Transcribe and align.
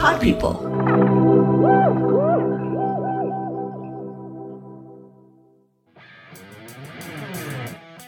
Pod 0.00 0.18
People. 0.18 0.56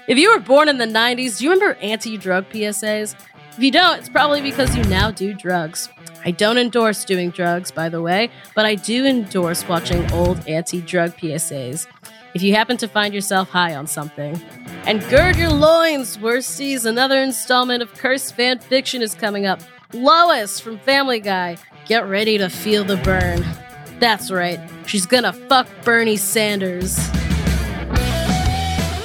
If 0.09 0.17
you 0.17 0.31
were 0.31 0.41
born 0.41 0.71
in 0.71 0.79
the 0.79 0.87
90s, 0.87 1.37
do 1.37 1.45
you 1.45 1.51
remember 1.51 1.79
anti 1.83 2.17
drug 2.17 2.49
PSAs? 2.49 3.15
If 3.51 3.59
you 3.59 3.71
don't, 3.71 3.99
it's 3.99 4.09
probably 4.09 4.41
because 4.41 4.75
you 4.75 4.83
now 4.85 5.11
do 5.11 5.35
drugs. 5.35 5.91
I 6.25 6.31
don't 6.31 6.57
endorse 6.57 7.05
doing 7.05 7.29
drugs, 7.29 7.70
by 7.70 7.91
the 7.91 8.00
way, 8.00 8.30
but 8.54 8.64
I 8.64 8.74
do 8.77 9.04
endorse 9.04 9.68
watching 9.68 10.11
old 10.12 10.48
anti 10.48 10.80
drug 10.80 11.14
PSAs. 11.18 11.86
If 12.32 12.43
you 12.43 12.54
happen 12.54 12.79
to 12.79 12.88
find 12.88 13.12
yourself 13.12 13.50
high 13.50 13.74
on 13.74 13.86
something. 13.86 14.40
And 14.86 15.06
gird 15.11 15.36
your 15.36 15.50
loins, 15.50 16.16
worsties, 16.16 16.86
another 16.86 17.22
installment 17.22 17.82
of 17.82 17.93
Cursed 17.93 18.34
Fan 18.34 18.61
Fiction 18.61 19.02
is 19.02 19.14
coming 19.14 19.45
up. 19.45 19.61
Lois 19.93 20.59
from 20.59 20.79
Family 20.79 21.20
Guy, 21.20 21.59
get 21.87 22.09
ready 22.09 22.39
to 22.39 22.49
feel 22.49 22.84
the 22.84 22.97
burn. 22.98 23.45
That's 23.98 24.30
right, 24.30 24.61
she's 24.87 25.06
gonna 25.06 25.33
fuck 25.33 25.69
Bernie 25.84 26.16
Sanders. 26.16 26.98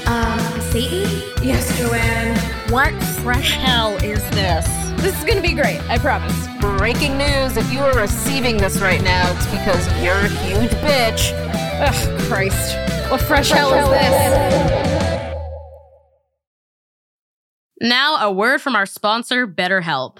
Um, 0.05 0.61
Satan? 0.71 1.21
Yes, 1.43 1.77
Joanne. 1.77 2.37
What 2.71 2.91
fresh 3.21 3.51
hell 3.51 3.95
is 4.03 4.27
this? 4.31 4.67
This 5.01 5.17
is 5.19 5.23
gonna 5.25 5.41
be 5.41 5.53
great, 5.53 5.79
I 5.89 5.97
promise. 5.97 6.47
Breaking 6.59 7.17
news 7.17 7.55
if 7.57 7.71
you 7.71 7.79
are 7.79 7.95
receiving 7.95 8.57
this 8.57 8.79
right 8.79 9.01
now, 9.01 9.31
it's 9.35 9.45
because 9.47 9.85
you're 10.03 10.15
a 10.15 10.27
huge 10.27 10.71
bitch. 10.81 11.31
Ugh, 11.79 12.21
Christ. 12.21 12.75
What 13.11 13.21
fresh, 13.21 13.51
hell, 13.51 13.73
is 13.73 13.89
this? 13.89 15.17
Now, 17.79 18.17
a 18.17 18.31
word 18.31 18.59
from 18.59 18.75
our 18.75 18.87
sponsor, 18.87 19.47
BetterHelp. 19.47 20.17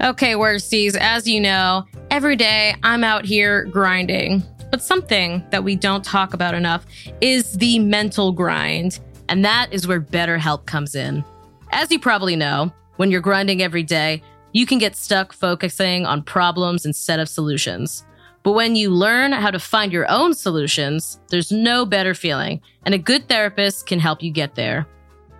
Okay, 0.00 0.34
worsties, 0.34 0.94
as 0.94 1.26
you 1.26 1.40
know, 1.40 1.86
every 2.10 2.36
day 2.36 2.74
I'm 2.82 3.02
out 3.02 3.24
here 3.24 3.64
grinding. 3.64 4.42
But 4.70 4.82
something 4.82 5.42
that 5.50 5.64
we 5.64 5.74
don't 5.74 6.04
talk 6.04 6.34
about 6.34 6.54
enough 6.54 6.84
is 7.22 7.52
the 7.52 7.78
mental 7.78 8.30
grind, 8.30 9.00
and 9.30 9.42
that 9.46 9.72
is 9.72 9.86
where 9.86 10.00
BetterHelp 10.00 10.66
comes 10.66 10.94
in. 10.94 11.24
As 11.72 11.90
you 11.90 11.98
probably 11.98 12.36
know, 12.36 12.70
when 12.96 13.10
you're 13.10 13.22
grinding 13.22 13.62
every 13.62 13.82
day, 13.82 14.22
you 14.52 14.66
can 14.66 14.78
get 14.78 14.96
stuck 14.96 15.32
focusing 15.32 16.04
on 16.04 16.22
problems 16.22 16.84
instead 16.84 17.18
of 17.18 17.28
solutions. 17.28 18.04
But 18.42 18.52
when 18.52 18.76
you 18.76 18.90
learn 18.90 19.32
how 19.32 19.50
to 19.50 19.58
find 19.58 19.92
your 19.92 20.08
own 20.10 20.34
solutions, 20.34 21.20
there's 21.30 21.50
no 21.50 21.86
better 21.86 22.12
feeling, 22.12 22.60
and 22.84 22.94
a 22.94 22.98
good 22.98 23.30
therapist 23.30 23.86
can 23.86 23.98
help 23.98 24.22
you 24.22 24.30
get 24.30 24.56
there. 24.56 24.86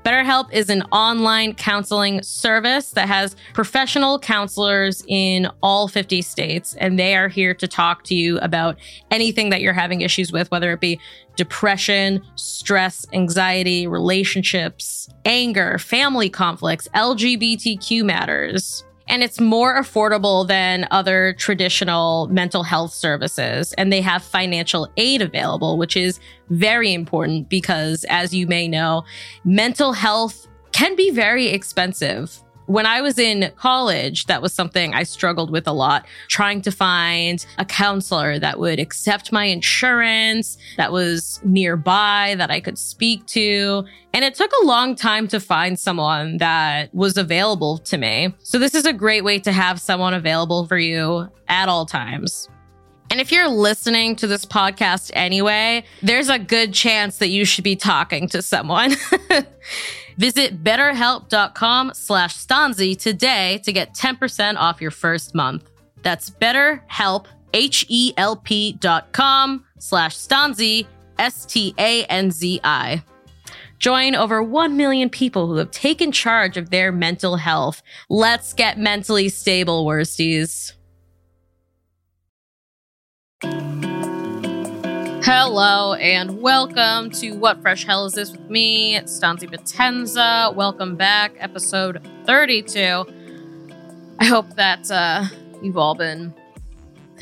BetterHelp 0.07 0.53
is 0.53 0.71
an 0.71 0.83
online 0.93 1.53
counseling 1.53 2.23
service 2.23 2.91
that 2.91 3.09
has 3.09 3.35
professional 3.55 4.21
counselors 4.21 5.03
in 5.09 5.49
all 5.65 5.89
50 5.89 6.23
states, 6.23 6.77
and 6.77 6.97
they 6.97 7.17
are 7.17 7.27
here 7.27 7.53
to 7.55 7.67
talk 7.67 8.05
to 8.05 8.15
you 8.15 8.39
about 8.39 8.79
anything 9.11 9.51
that 9.51 9.63
you're 9.63 9.73
having 9.73 10.03
issues 10.03 10.31
with, 10.31 10.49
whether 10.53 10.71
it 10.71 10.79
be 10.79 11.01
depression, 11.35 12.23
stress, 12.37 13.05
anxiety, 13.13 13.89
relationships, 13.89 15.09
anger, 15.25 15.77
family 15.77 16.31
conflicts, 16.31 16.87
LGBTQ 16.95 18.05
matters. 18.05 18.85
And 19.09 19.23
it's 19.23 19.41
more 19.41 19.81
affordable 19.81 20.47
than 20.47 20.89
other 20.91 21.35
traditional 21.39 22.29
mental 22.29 22.65
health 22.65 22.93
services. 22.93 23.73
And 23.75 23.93
they 23.93 24.01
have 24.01 24.23
financial 24.23 24.89
aid 24.97 25.23
available, 25.23 25.79
which 25.79 25.97
is 25.97 26.19
very 26.51 26.93
important 26.93 27.49
because, 27.49 28.05
as 28.09 28.35
you 28.35 28.47
may 28.47 28.67
know, 28.67 29.05
mental 29.45 29.93
health 29.93 30.49
can 30.73 30.97
be 30.97 31.11
very 31.11 31.47
expensive. 31.47 32.43
When 32.67 32.85
I 32.85 33.01
was 33.01 33.19
in 33.19 33.53
college, 33.57 34.27
that 34.27 34.43
was 34.43 34.53
something 34.53 34.93
I 34.93 35.05
struggled 35.05 35.51
with 35.51 35.69
a 35.69 35.73
lot, 35.73 36.07
trying 36.29 36.63
to 36.63 36.73
find 36.73 37.45
a 37.59 37.65
counselor 37.65 38.39
that 38.41 38.59
would 38.59 38.81
accept 38.81 39.33
my 39.33 39.45
insurance, 39.45 40.59
that 40.77 40.91
was 40.91 41.41
nearby, 41.45 42.35
that 42.39 42.51
I 42.51 42.61
could 42.61 42.77
speak 42.77 43.25
to. 43.27 43.85
And 44.13 44.25
it 44.25 44.35
took 44.35 44.51
a 44.63 44.67
long 44.67 44.97
time 44.97 45.29
to 45.29 45.39
find 45.39 45.79
someone 45.79 46.39
that 46.39 46.93
was 46.93 47.17
available 47.17 47.79
to 47.79 47.99
me. 47.99 48.35
So 48.43 48.59
this 48.59 48.75
is 48.75 48.85
a 48.85 48.93
great 48.93 49.23
way 49.23 49.39
to 49.41 49.53
have 49.53 49.81
someone 49.81 50.15
available 50.15 50.67
for 50.67 50.79
you 50.79 51.29
at 51.49 51.69
all 51.69 51.87
times. 51.87 52.49
And 53.11 53.21
if 53.21 53.31
you're 53.31 53.49
listening 53.49 54.17
to 54.17 54.27
this 54.27 54.45
podcast 54.45 55.13
anyway, 55.15 55.85
there's 56.03 56.29
a 56.29 56.39
good 56.39 56.75
chance 56.75 57.19
that 57.19 57.29
you 57.29 57.45
should 57.45 57.65
be 57.65 57.77
talking 57.77 58.29
to 58.29 58.43
someone. 58.43 58.95
Visit 60.17 60.65
betterhelp.com 60.65 61.93
slash 61.95 62.37
Stanzi 62.37 62.99
today 62.99 63.61
to 63.65 63.73
get 63.73 63.95
10% 63.95 64.57
off 64.57 64.81
your 64.81 64.91
first 64.91 65.35
month. 65.35 65.69
That's 66.03 66.31
betterhelp, 66.31 67.27
H-E-L-P 67.53 68.73
dot 68.75 69.13
com 69.13 69.65
slash 69.79 70.17
Stanzi, 70.17 70.87
S-T-A-N-Z-I. 71.19 73.03
Join 73.79 74.15
over 74.15 74.43
1 74.43 74.77
million 74.77 75.11
people 75.11 75.47
who 75.49 75.57
have 75.57 75.71
taken 75.71 76.11
charge 76.13 76.57
of 76.57 76.71
their 76.71 76.93
mental 76.93 77.37
health. 77.37 77.83
Let's 78.09 78.55
get 78.55 78.79
mentally 78.79 79.29
stable, 79.29 79.85
worsties. 79.85 80.73
Hello 85.29 85.95
and 85.95 86.41
welcome 86.41 87.11
to 87.11 87.33
What 87.33 87.61
Fresh 87.61 87.85
Hell 87.85 88.07
Is 88.07 88.13
This 88.13 88.31
with 88.31 88.49
me, 88.49 88.95
Stanzi 89.01 89.51
Potenza. 89.51 90.55
Welcome 90.55 90.95
back, 90.95 91.33
episode 91.41 92.01
32. 92.27 93.05
I 94.21 94.25
hope 94.25 94.55
that 94.55 94.89
uh, 94.89 95.25
you've 95.61 95.79
all 95.79 95.97
been 95.97 96.33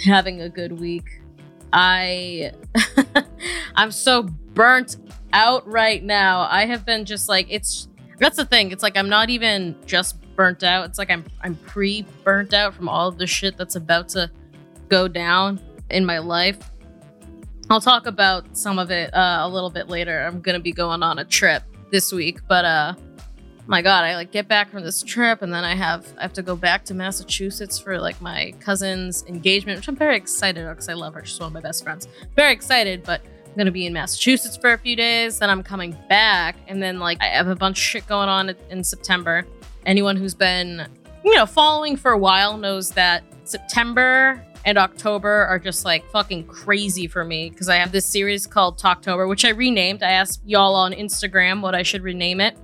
having 0.04 0.42
a 0.42 0.50
good 0.50 0.78
week. 0.78 1.22
I 1.72 2.52
I'm 3.74 3.90
so 3.90 4.24
burnt 4.24 4.96
out 5.32 5.66
right 5.66 6.04
now. 6.04 6.46
I 6.50 6.66
have 6.66 6.84
been 6.84 7.06
just 7.06 7.26
like 7.26 7.46
it's 7.48 7.88
that's 8.18 8.36
the 8.36 8.44
thing. 8.44 8.70
It's 8.70 8.82
like 8.82 8.98
I'm 8.98 9.08
not 9.08 9.30
even 9.30 9.76
just 9.86 10.20
burnt 10.36 10.62
out. 10.62 10.84
It's 10.90 10.98
like 10.98 11.10
I'm 11.10 11.24
I'm 11.40 11.54
pre-burnt 11.54 12.52
out 12.52 12.74
from 12.74 12.86
all 12.86 13.08
of 13.08 13.16
the 13.16 13.26
shit 13.26 13.56
that's 13.56 13.76
about 13.76 14.10
to 14.10 14.30
go 14.90 15.08
down 15.08 15.58
in 15.88 16.04
my 16.04 16.18
life. 16.18 16.58
I'll 17.70 17.80
talk 17.80 18.06
about 18.06 18.56
some 18.56 18.78
of 18.78 18.90
it 18.90 19.12
uh, 19.14 19.40
a 19.42 19.48
little 19.48 19.70
bit 19.70 19.88
later. 19.88 20.20
I'm 20.20 20.40
gonna 20.40 20.60
be 20.60 20.72
going 20.72 21.02
on 21.02 21.18
a 21.18 21.24
trip 21.24 21.62
this 21.90 22.12
week, 22.12 22.40
but 22.46 22.64
uh, 22.64 22.94
my 23.66 23.80
God, 23.80 24.04
I 24.04 24.16
like 24.16 24.30
get 24.30 24.48
back 24.48 24.70
from 24.70 24.82
this 24.82 25.02
trip 25.02 25.40
and 25.40 25.52
then 25.52 25.64
I 25.64 25.74
have 25.74 26.06
I 26.18 26.22
have 26.22 26.34
to 26.34 26.42
go 26.42 26.56
back 26.56 26.84
to 26.86 26.94
Massachusetts 26.94 27.78
for 27.78 27.98
like 27.98 28.20
my 28.20 28.52
cousin's 28.60 29.24
engagement, 29.26 29.78
which 29.78 29.88
I'm 29.88 29.96
very 29.96 30.16
excited 30.16 30.68
because 30.68 30.88
I 30.88 30.92
love 30.92 31.14
her. 31.14 31.24
She's 31.24 31.40
one 31.40 31.46
of 31.48 31.52
my 31.54 31.60
best 31.60 31.82
friends. 31.82 32.06
Very 32.36 32.52
excited, 32.52 33.02
but 33.02 33.22
I'm 33.46 33.56
gonna 33.56 33.70
be 33.70 33.86
in 33.86 33.94
Massachusetts 33.94 34.58
for 34.58 34.72
a 34.74 34.78
few 34.78 34.96
days. 34.96 35.38
Then 35.38 35.48
I'm 35.48 35.62
coming 35.62 35.96
back, 36.08 36.56
and 36.68 36.82
then 36.82 36.98
like 36.98 37.22
I 37.22 37.28
have 37.28 37.48
a 37.48 37.56
bunch 37.56 37.78
of 37.78 37.82
shit 37.82 38.06
going 38.06 38.28
on 38.28 38.54
in 38.68 38.84
September. 38.84 39.46
Anyone 39.86 40.16
who's 40.16 40.34
been 40.34 40.86
you 41.24 41.34
know 41.34 41.46
following 41.46 41.96
for 41.96 42.10
a 42.12 42.18
while 42.18 42.58
knows 42.58 42.90
that 42.90 43.24
September 43.44 44.44
and 44.64 44.78
October 44.78 45.44
are 45.46 45.58
just 45.58 45.84
like 45.84 46.08
fucking 46.10 46.44
crazy 46.46 47.06
for 47.06 47.24
me 47.24 47.50
because 47.50 47.68
I 47.68 47.76
have 47.76 47.92
this 47.92 48.06
series 48.06 48.46
called 48.46 48.78
Talktober, 48.78 49.28
which 49.28 49.44
I 49.44 49.50
renamed. 49.50 50.02
I 50.02 50.12
asked 50.12 50.42
y'all 50.46 50.74
on 50.74 50.92
Instagram 50.92 51.60
what 51.60 51.74
I 51.74 51.82
should 51.82 52.02
rename 52.02 52.40
it. 52.40 52.56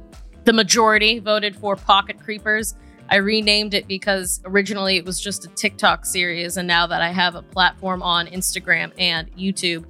The 0.45 0.53
majority 0.53 1.19
voted 1.19 1.55
for 1.55 1.77
Pocket 1.77 2.19
Creepers. 2.19 2.75
I 3.11 3.17
renamed 3.17 3.75
it 3.75 3.87
because 3.87 4.41
originally 4.45 4.97
it 4.97 5.05
was 5.05 5.21
just 5.21 5.45
a 5.45 5.49
TikTok 5.49 6.07
series, 6.07 6.57
and 6.57 6.67
now 6.67 6.87
that 6.87 7.03
I 7.03 7.11
have 7.11 7.35
a 7.35 7.43
platform 7.43 8.03
on 8.03 8.27
Instagram 8.29 8.93
and 8.99 9.31
YouTube, 9.37 9.85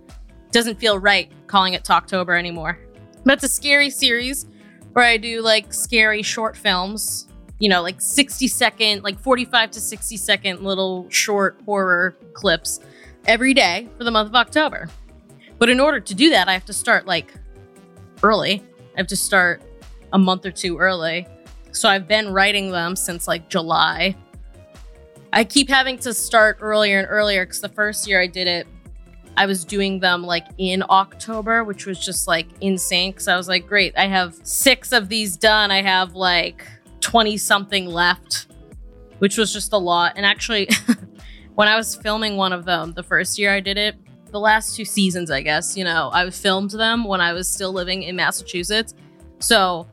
doesn't 0.50 0.80
feel 0.80 0.98
right 0.98 1.30
calling 1.46 1.74
it 1.74 1.84
Talktober 1.84 2.38
anymore. 2.38 2.78
But 3.24 3.34
it's 3.34 3.44
a 3.44 3.48
scary 3.48 3.90
series 3.90 4.46
where 4.94 5.04
I 5.04 5.16
do 5.18 5.42
like 5.42 5.72
scary 5.72 6.22
short 6.22 6.56
films 6.56 7.28
you 7.60 7.68
know, 7.68 7.82
like 7.82 8.00
60 8.00 8.48
second, 8.48 9.04
like 9.04 9.20
45 9.20 9.70
to 9.72 9.80
60 9.80 10.16
second 10.16 10.62
little 10.62 11.08
short 11.10 11.60
horror 11.64 12.16
clips 12.32 12.80
every 13.26 13.54
day 13.54 13.88
for 13.96 14.04
the 14.04 14.10
month 14.10 14.30
of 14.30 14.34
October. 14.34 14.88
But 15.58 15.68
in 15.68 15.78
order 15.78 16.00
to 16.00 16.14
do 16.14 16.30
that, 16.30 16.48
I 16.48 16.54
have 16.54 16.64
to 16.64 16.72
start 16.72 17.06
like 17.06 17.32
early. 18.22 18.64
I 18.94 18.98
have 18.98 19.06
to 19.08 19.16
start 19.16 19.62
a 20.12 20.18
month 20.18 20.46
or 20.46 20.50
two 20.50 20.78
early. 20.78 21.26
So 21.72 21.88
I've 21.88 22.08
been 22.08 22.32
writing 22.32 22.70
them 22.70 22.96
since 22.96 23.28
like 23.28 23.48
July. 23.50 24.16
I 25.32 25.44
keep 25.44 25.68
having 25.68 25.98
to 25.98 26.14
start 26.14 26.58
earlier 26.60 26.98
and 26.98 27.08
earlier 27.08 27.44
because 27.44 27.60
the 27.60 27.68
first 27.68 28.08
year 28.08 28.20
I 28.20 28.26
did 28.26 28.48
it, 28.48 28.66
I 29.36 29.44
was 29.46 29.64
doing 29.64 30.00
them 30.00 30.24
like 30.24 30.46
in 30.56 30.82
October, 30.88 31.62
which 31.62 31.84
was 31.84 31.98
just 31.98 32.26
like 32.26 32.46
insane. 32.62 33.12
Because 33.12 33.28
I 33.28 33.36
was 33.36 33.48
like, 33.48 33.66
great, 33.66 33.96
I 33.98 34.06
have 34.06 34.34
six 34.42 34.92
of 34.92 35.10
these 35.10 35.36
done. 35.36 35.70
I 35.70 35.82
have 35.82 36.14
like 36.14 36.66
20 37.00 37.36
something 37.36 37.86
left, 37.86 38.48
which 39.18 39.36
was 39.36 39.52
just 39.52 39.72
a 39.72 39.78
lot. 39.78 40.14
And 40.16 40.24
actually, 40.24 40.68
when 41.54 41.68
I 41.68 41.76
was 41.76 41.94
filming 41.94 42.36
one 42.36 42.52
of 42.52 42.64
them, 42.64 42.92
the 42.92 43.02
first 43.02 43.38
year 43.38 43.52
I 43.52 43.60
did 43.60 43.78
it, 43.78 43.96
the 44.30 44.40
last 44.40 44.76
two 44.76 44.84
seasons, 44.84 45.30
I 45.30 45.42
guess, 45.42 45.76
you 45.76 45.84
know, 45.84 46.10
I 46.12 46.28
filmed 46.30 46.70
them 46.70 47.04
when 47.04 47.20
I 47.20 47.32
was 47.32 47.48
still 47.48 47.72
living 47.72 48.02
in 48.02 48.16
Massachusetts. 48.16 48.94
So 49.40 49.88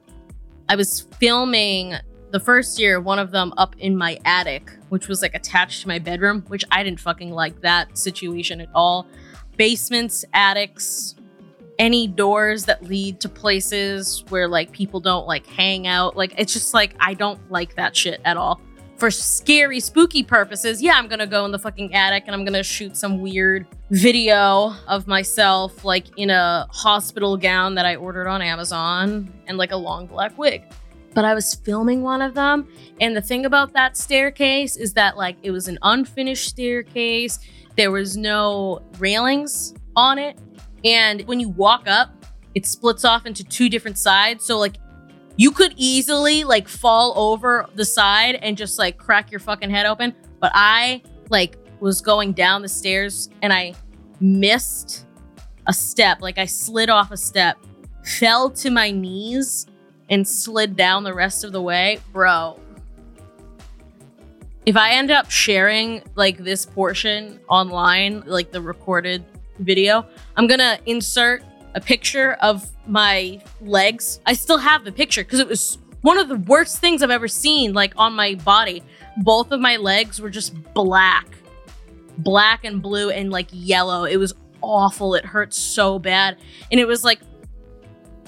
I 0.69 0.75
was 0.75 1.01
filming 1.19 1.95
the 2.31 2.39
first 2.39 2.77
year, 2.77 3.00
one 3.00 3.19
of 3.19 3.31
them 3.31 3.53
up 3.57 3.75
in 3.80 3.95
my 3.95 4.19
attic, 4.25 4.71
which 4.89 5.07
was 5.07 5.21
like 5.21 5.33
attached 5.33 5.81
to 5.83 5.88
my 5.88 5.98
bedroom, 5.98 6.44
which 6.48 6.65
I 6.71 6.83
didn't 6.83 7.00
fucking 7.00 7.31
like 7.31 7.62
that 7.62 7.98
situation 7.98 8.62
at 8.62 8.69
all. 8.75 9.07
Basements, 9.56 10.25
attics, 10.33 11.15
any 11.79 12.07
doors 12.07 12.65
that 12.65 12.83
lead 12.83 13.19
to 13.21 13.29
places 13.29 14.24
where 14.29 14.47
like 14.47 14.71
people 14.71 15.00
don't 15.00 15.27
like 15.27 15.45
hang 15.45 15.88
out. 15.88 16.15
Like 16.15 16.33
it's 16.38 16.53
just 16.53 16.74
like 16.74 16.95
I 17.00 17.13
don't 17.13 17.39
like 17.51 17.75
that 17.75 17.95
shit 17.95 18.21
at 18.25 18.38
all. 18.38 18.62
For 18.97 19.12
scary, 19.12 19.79
spooky 19.79 20.24
purposes, 20.24 20.81
yeah, 20.81 20.94
I'm 20.95 21.07
gonna 21.07 21.27
go 21.27 21.45
in 21.45 21.51
the 21.51 21.59
fucking 21.59 21.94
attic 21.94 22.24
and 22.25 22.35
I'm 22.35 22.44
gonna 22.44 22.63
shoot 22.63 22.97
some 22.97 23.21
weird 23.21 23.68
video 23.91 24.74
of 24.88 25.06
myself 25.07 25.85
like 25.85 26.06
in 26.18 26.31
a 26.31 26.68
hospital 26.71 27.38
gown 27.38 27.75
that 27.75 27.85
I 27.85 27.95
ordered 27.95 28.27
on 28.27 28.41
Amazon 28.41 29.31
and 29.45 29.57
like 29.57 29.71
a 29.71 29.77
long 29.77 30.07
black 30.07 30.35
wig. 30.38 30.63
But 31.13 31.25
I 31.25 31.33
was 31.33 31.56
filming 31.56 32.01
one 32.01 32.21
of 32.21 32.33
them, 32.33 32.68
and 33.00 33.15
the 33.15 33.21
thing 33.21 33.45
about 33.45 33.74
that 33.74 33.97
staircase 33.97 34.77
is 34.77 34.94
that 34.94 35.15
like 35.15 35.38
it 35.44 35.51
was 35.51 35.68
an 35.68 35.77
unfinished 35.83 36.50
staircase. 36.50 37.39
There 37.75 37.91
was 37.91 38.18
no 38.18 38.81
railings 38.97 39.75
on 39.95 40.18
it 40.18 40.39
and 40.83 41.21
when 41.21 41.39
you 41.39 41.50
walk 41.50 41.88
up, 41.88 42.12
it 42.56 42.65
splits 42.65 43.06
off 43.06 43.25
into 43.25 43.44
two 43.44 43.69
different 43.69 43.97
sides. 43.97 44.45
So 44.45 44.57
like 44.57 44.77
you 45.35 45.51
could 45.51 45.74
easily 45.77 46.44
like 46.44 46.68
fall 46.68 47.13
over 47.15 47.68
the 47.75 47.85
side 47.85 48.35
and 48.35 48.57
just 48.57 48.79
like 48.79 48.97
crack 48.97 49.31
your 49.31 49.39
fucking 49.39 49.69
head 49.69 49.85
open. 49.85 50.15
But 50.39 50.51
I 50.53 51.03
like 51.29 51.57
was 51.79 52.01
going 52.01 52.33
down 52.33 52.62
the 52.62 52.69
stairs 52.69 53.29
and 53.41 53.53
I 53.53 53.75
missed 54.19 55.06
a 55.68 55.74
step. 55.74 56.21
Like 56.21 56.38
I 56.38 56.45
slid 56.45 56.89
off 56.89 57.12
a 57.12 57.18
step, 57.18 57.57
fell 58.03 58.50
to 58.51 58.71
my 58.71 58.89
knees, 58.89 59.68
and 60.09 60.27
slid 60.27 60.75
down 60.75 61.03
the 61.03 61.13
rest 61.13 61.44
of 61.44 61.51
the 61.51 61.62
way. 61.62 62.00
Bro. 62.12 62.59
If 64.65 64.75
I 64.75 64.91
end 64.91 65.12
up 65.12 65.29
sharing 65.31 66.01
like 66.15 66.39
this 66.39 66.65
portion 66.65 67.39
online, 67.47 68.24
like 68.25 68.51
the 68.51 68.62
recorded 68.62 69.24
video, 69.59 70.06
I'm 70.36 70.48
gonna 70.48 70.80
insert 70.86 71.44
a 71.75 71.81
picture 71.81 72.33
of 72.42 72.69
my 72.88 73.42
legs. 73.62 74.19
I 74.25 74.33
still 74.33 74.57
have 74.57 74.83
the 74.83 74.92
picture 74.92 75.24
because 75.24 75.39
it 75.39 75.48
was 75.48 75.77
one 76.01 76.18
of 76.18 76.30
the 76.30 76.38
worst 76.38 76.80
things 76.80 77.04
I've 77.04 77.12
ever 77.12 77.27
seen, 77.27 77.74
like 77.74 77.94
on 77.98 78.13
my 78.13 78.36
body. 78.36 78.83
Both 79.18 79.51
of 79.51 79.59
my 79.59 79.77
legs 79.77 80.21
were 80.21 80.30
just 80.30 80.56
black, 80.74 81.27
black 82.19 82.63
and 82.63 82.81
blue 82.81 83.09
and 83.09 83.31
like 83.31 83.48
yellow. 83.51 84.06
It 84.06 84.18
was 84.18 84.33
awful. 84.62 85.15
It 85.15 85.25
hurt 85.25 85.54
so 85.54 86.00
bad. 86.00 86.38
And 86.71 86.80
it 86.80 86.88
was 86.88 87.03
like, 87.03 87.19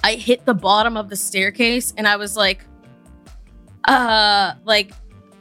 I 0.04 0.14
hit 0.14 0.46
the 0.46 0.54
bottom 0.54 0.98
of 0.98 1.10
the 1.10 1.16
staircase 1.16 1.94
and 1.98 2.08
I 2.08 2.16
was 2.16 2.36
like, 2.36 2.66
uh, 3.86 4.54
like, 4.66 4.92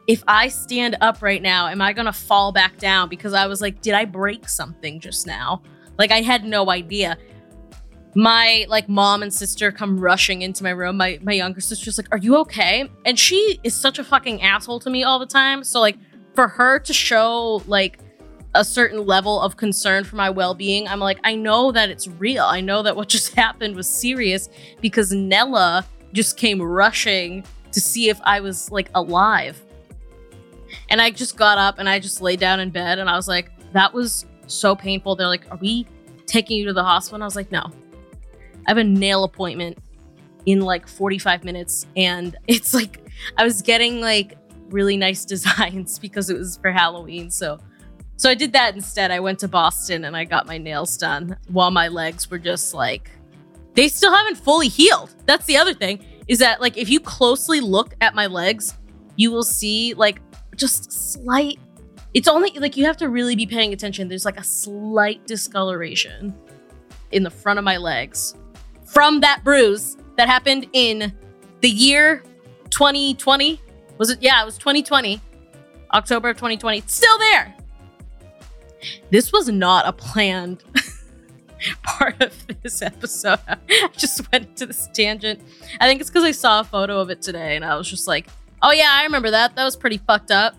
if 0.06 0.25
I 0.26 0.49
stand 0.49 0.96
up 1.02 1.20
right 1.20 1.43
now, 1.43 1.69
am 1.69 1.82
I 1.82 1.93
gonna 1.93 2.12
fall 2.12 2.50
back 2.50 2.79
down? 2.79 3.08
Because 3.08 3.34
I 3.34 3.46
was 3.46 3.61
like, 3.61 3.82
did 3.82 3.93
I 3.94 4.06
break 4.06 4.49
something 4.49 5.00
just 5.00 5.26
now? 5.26 5.62
Like 5.98 6.10
I 6.10 6.20
had 6.20 6.44
no 6.44 6.70
idea. 6.70 7.18
My 8.14 8.64
like 8.68 8.88
mom 8.88 9.22
and 9.22 9.32
sister 9.32 9.70
come 9.70 9.98
rushing 9.98 10.42
into 10.42 10.62
my 10.62 10.70
room. 10.70 10.96
My 10.96 11.18
my 11.22 11.32
younger 11.32 11.60
sister's 11.60 11.98
like, 11.98 12.08
"Are 12.10 12.18
you 12.18 12.36
okay?" 12.38 12.88
And 13.04 13.18
she 13.18 13.60
is 13.64 13.74
such 13.74 13.98
a 13.98 14.04
fucking 14.04 14.42
asshole 14.42 14.80
to 14.80 14.90
me 14.90 15.04
all 15.04 15.18
the 15.18 15.26
time. 15.26 15.64
So 15.64 15.80
like 15.80 15.96
for 16.34 16.48
her 16.48 16.78
to 16.78 16.92
show 16.92 17.62
like 17.66 17.98
a 18.54 18.64
certain 18.64 19.06
level 19.06 19.40
of 19.40 19.56
concern 19.56 20.04
for 20.04 20.16
my 20.16 20.30
well-being, 20.30 20.88
I'm 20.88 21.00
like, 21.00 21.18
I 21.22 21.34
know 21.34 21.70
that 21.72 21.90
it's 21.90 22.08
real. 22.08 22.44
I 22.44 22.60
know 22.60 22.82
that 22.82 22.96
what 22.96 23.08
just 23.16 23.34
happened 23.34 23.76
was 23.76 23.88
serious 23.88 24.48
because 24.80 25.12
Nella 25.12 25.84
just 26.12 26.36
came 26.36 26.60
rushing 26.60 27.44
to 27.72 27.80
see 27.80 28.08
if 28.08 28.20
I 28.24 28.40
was 28.40 28.70
like 28.70 28.90
alive. 28.94 29.62
And 30.90 31.00
I 31.00 31.10
just 31.10 31.36
got 31.36 31.58
up 31.58 31.78
and 31.78 31.88
I 31.88 31.98
just 31.98 32.20
laid 32.20 32.40
down 32.40 32.60
in 32.60 32.70
bed 32.70 32.98
and 32.98 33.08
I 33.08 33.16
was 33.16 33.28
like, 33.28 33.50
that 33.72 33.92
was 33.92 34.26
so 34.48 34.74
painful. 34.74 35.16
They're 35.16 35.28
like, 35.28 35.50
Are 35.50 35.58
we 35.58 35.86
taking 36.26 36.58
you 36.58 36.66
to 36.66 36.72
the 36.72 36.82
hospital? 36.82 37.16
And 37.16 37.24
I 37.24 37.26
was 37.26 37.36
like, 37.36 37.52
No. 37.52 37.70
I 38.66 38.70
have 38.70 38.78
a 38.78 38.84
nail 38.84 39.24
appointment 39.24 39.78
in 40.46 40.60
like 40.60 40.86
45 40.86 41.44
minutes. 41.44 41.86
And 41.96 42.36
it's 42.46 42.74
like, 42.74 43.00
I 43.36 43.44
was 43.44 43.62
getting 43.62 44.00
like 44.00 44.36
really 44.68 44.96
nice 44.96 45.24
designs 45.24 45.98
because 45.98 46.30
it 46.30 46.38
was 46.38 46.58
for 46.58 46.70
Halloween. 46.70 47.30
So, 47.30 47.58
so 48.16 48.28
I 48.28 48.34
did 48.34 48.52
that 48.52 48.74
instead. 48.74 49.10
I 49.10 49.20
went 49.20 49.38
to 49.40 49.48
Boston 49.48 50.04
and 50.04 50.16
I 50.16 50.24
got 50.24 50.46
my 50.46 50.58
nails 50.58 50.96
done 50.96 51.36
while 51.48 51.70
my 51.70 51.88
legs 51.88 52.30
were 52.30 52.38
just 52.38 52.74
like, 52.74 53.10
they 53.74 53.88
still 53.88 54.12
haven't 54.12 54.36
fully 54.36 54.68
healed. 54.68 55.14
That's 55.24 55.46
the 55.46 55.56
other 55.56 55.72
thing 55.72 56.04
is 56.26 56.38
that 56.38 56.60
like 56.60 56.76
if 56.76 56.88
you 56.88 57.00
closely 57.00 57.60
look 57.60 57.94
at 58.00 58.14
my 58.14 58.26
legs, 58.26 58.76
you 59.16 59.30
will 59.32 59.42
see 59.42 59.94
like 59.94 60.20
just 60.56 60.92
slight 60.92 61.58
it's 62.14 62.28
only 62.28 62.50
like 62.58 62.76
you 62.76 62.84
have 62.87 62.96
to 62.99 63.08
really 63.08 63.37
be 63.37 63.46
paying 63.46 63.72
attention. 63.72 64.08
There's 64.08 64.25
like 64.25 64.38
a 64.38 64.44
slight 64.44 65.26
discoloration 65.26 66.34
in 67.10 67.22
the 67.22 67.31
front 67.31 67.58
of 67.58 67.64
my 67.64 67.76
legs 67.76 68.34
from 68.84 69.20
that 69.20 69.44
bruise 69.44 69.96
that 70.16 70.28
happened 70.28 70.66
in 70.72 71.12
the 71.60 71.69
year 71.69 72.22
2020. 72.70 73.60
Was 73.99 74.10
it? 74.10 74.22
Yeah, 74.22 74.40
it 74.43 74.44
was 74.44 74.58
2020, 74.58 75.20
October 75.93 76.31
of 76.31 76.37
2020. 76.37 76.78
It's 76.78 76.94
still 76.94 77.19
there. 77.19 77.55
This 79.10 79.32
was 79.32 79.49
not 79.49 79.87
a 79.87 79.93
planned 79.93 80.62
part 81.82 82.22
of 82.22 82.34
this 82.62 82.81
episode. 82.81 83.40
I 83.49 83.56
just 83.96 84.31
went 84.32 84.56
to 84.58 84.66
this 84.66 84.88
tangent. 84.93 85.40
I 85.81 85.87
think 85.87 86.00
it's 86.00 86.10
because 86.10 86.25
I 86.25 86.31
saw 86.31 86.60
a 86.60 86.64
photo 86.64 87.00
of 87.00 87.10
it 87.10 87.20
today 87.20 87.56
and 87.56 87.64
I 87.64 87.76
was 87.76 87.88
just 87.90 88.06
like, 88.06 88.28
oh 88.62 88.70
yeah, 88.70 88.90
I 88.90 89.02
remember 89.05 89.31
that. 89.31 89.56
That 89.56 89.64
was 89.64 89.76
pretty 89.76 89.99
fucked 89.99 90.31
up. 90.31 90.55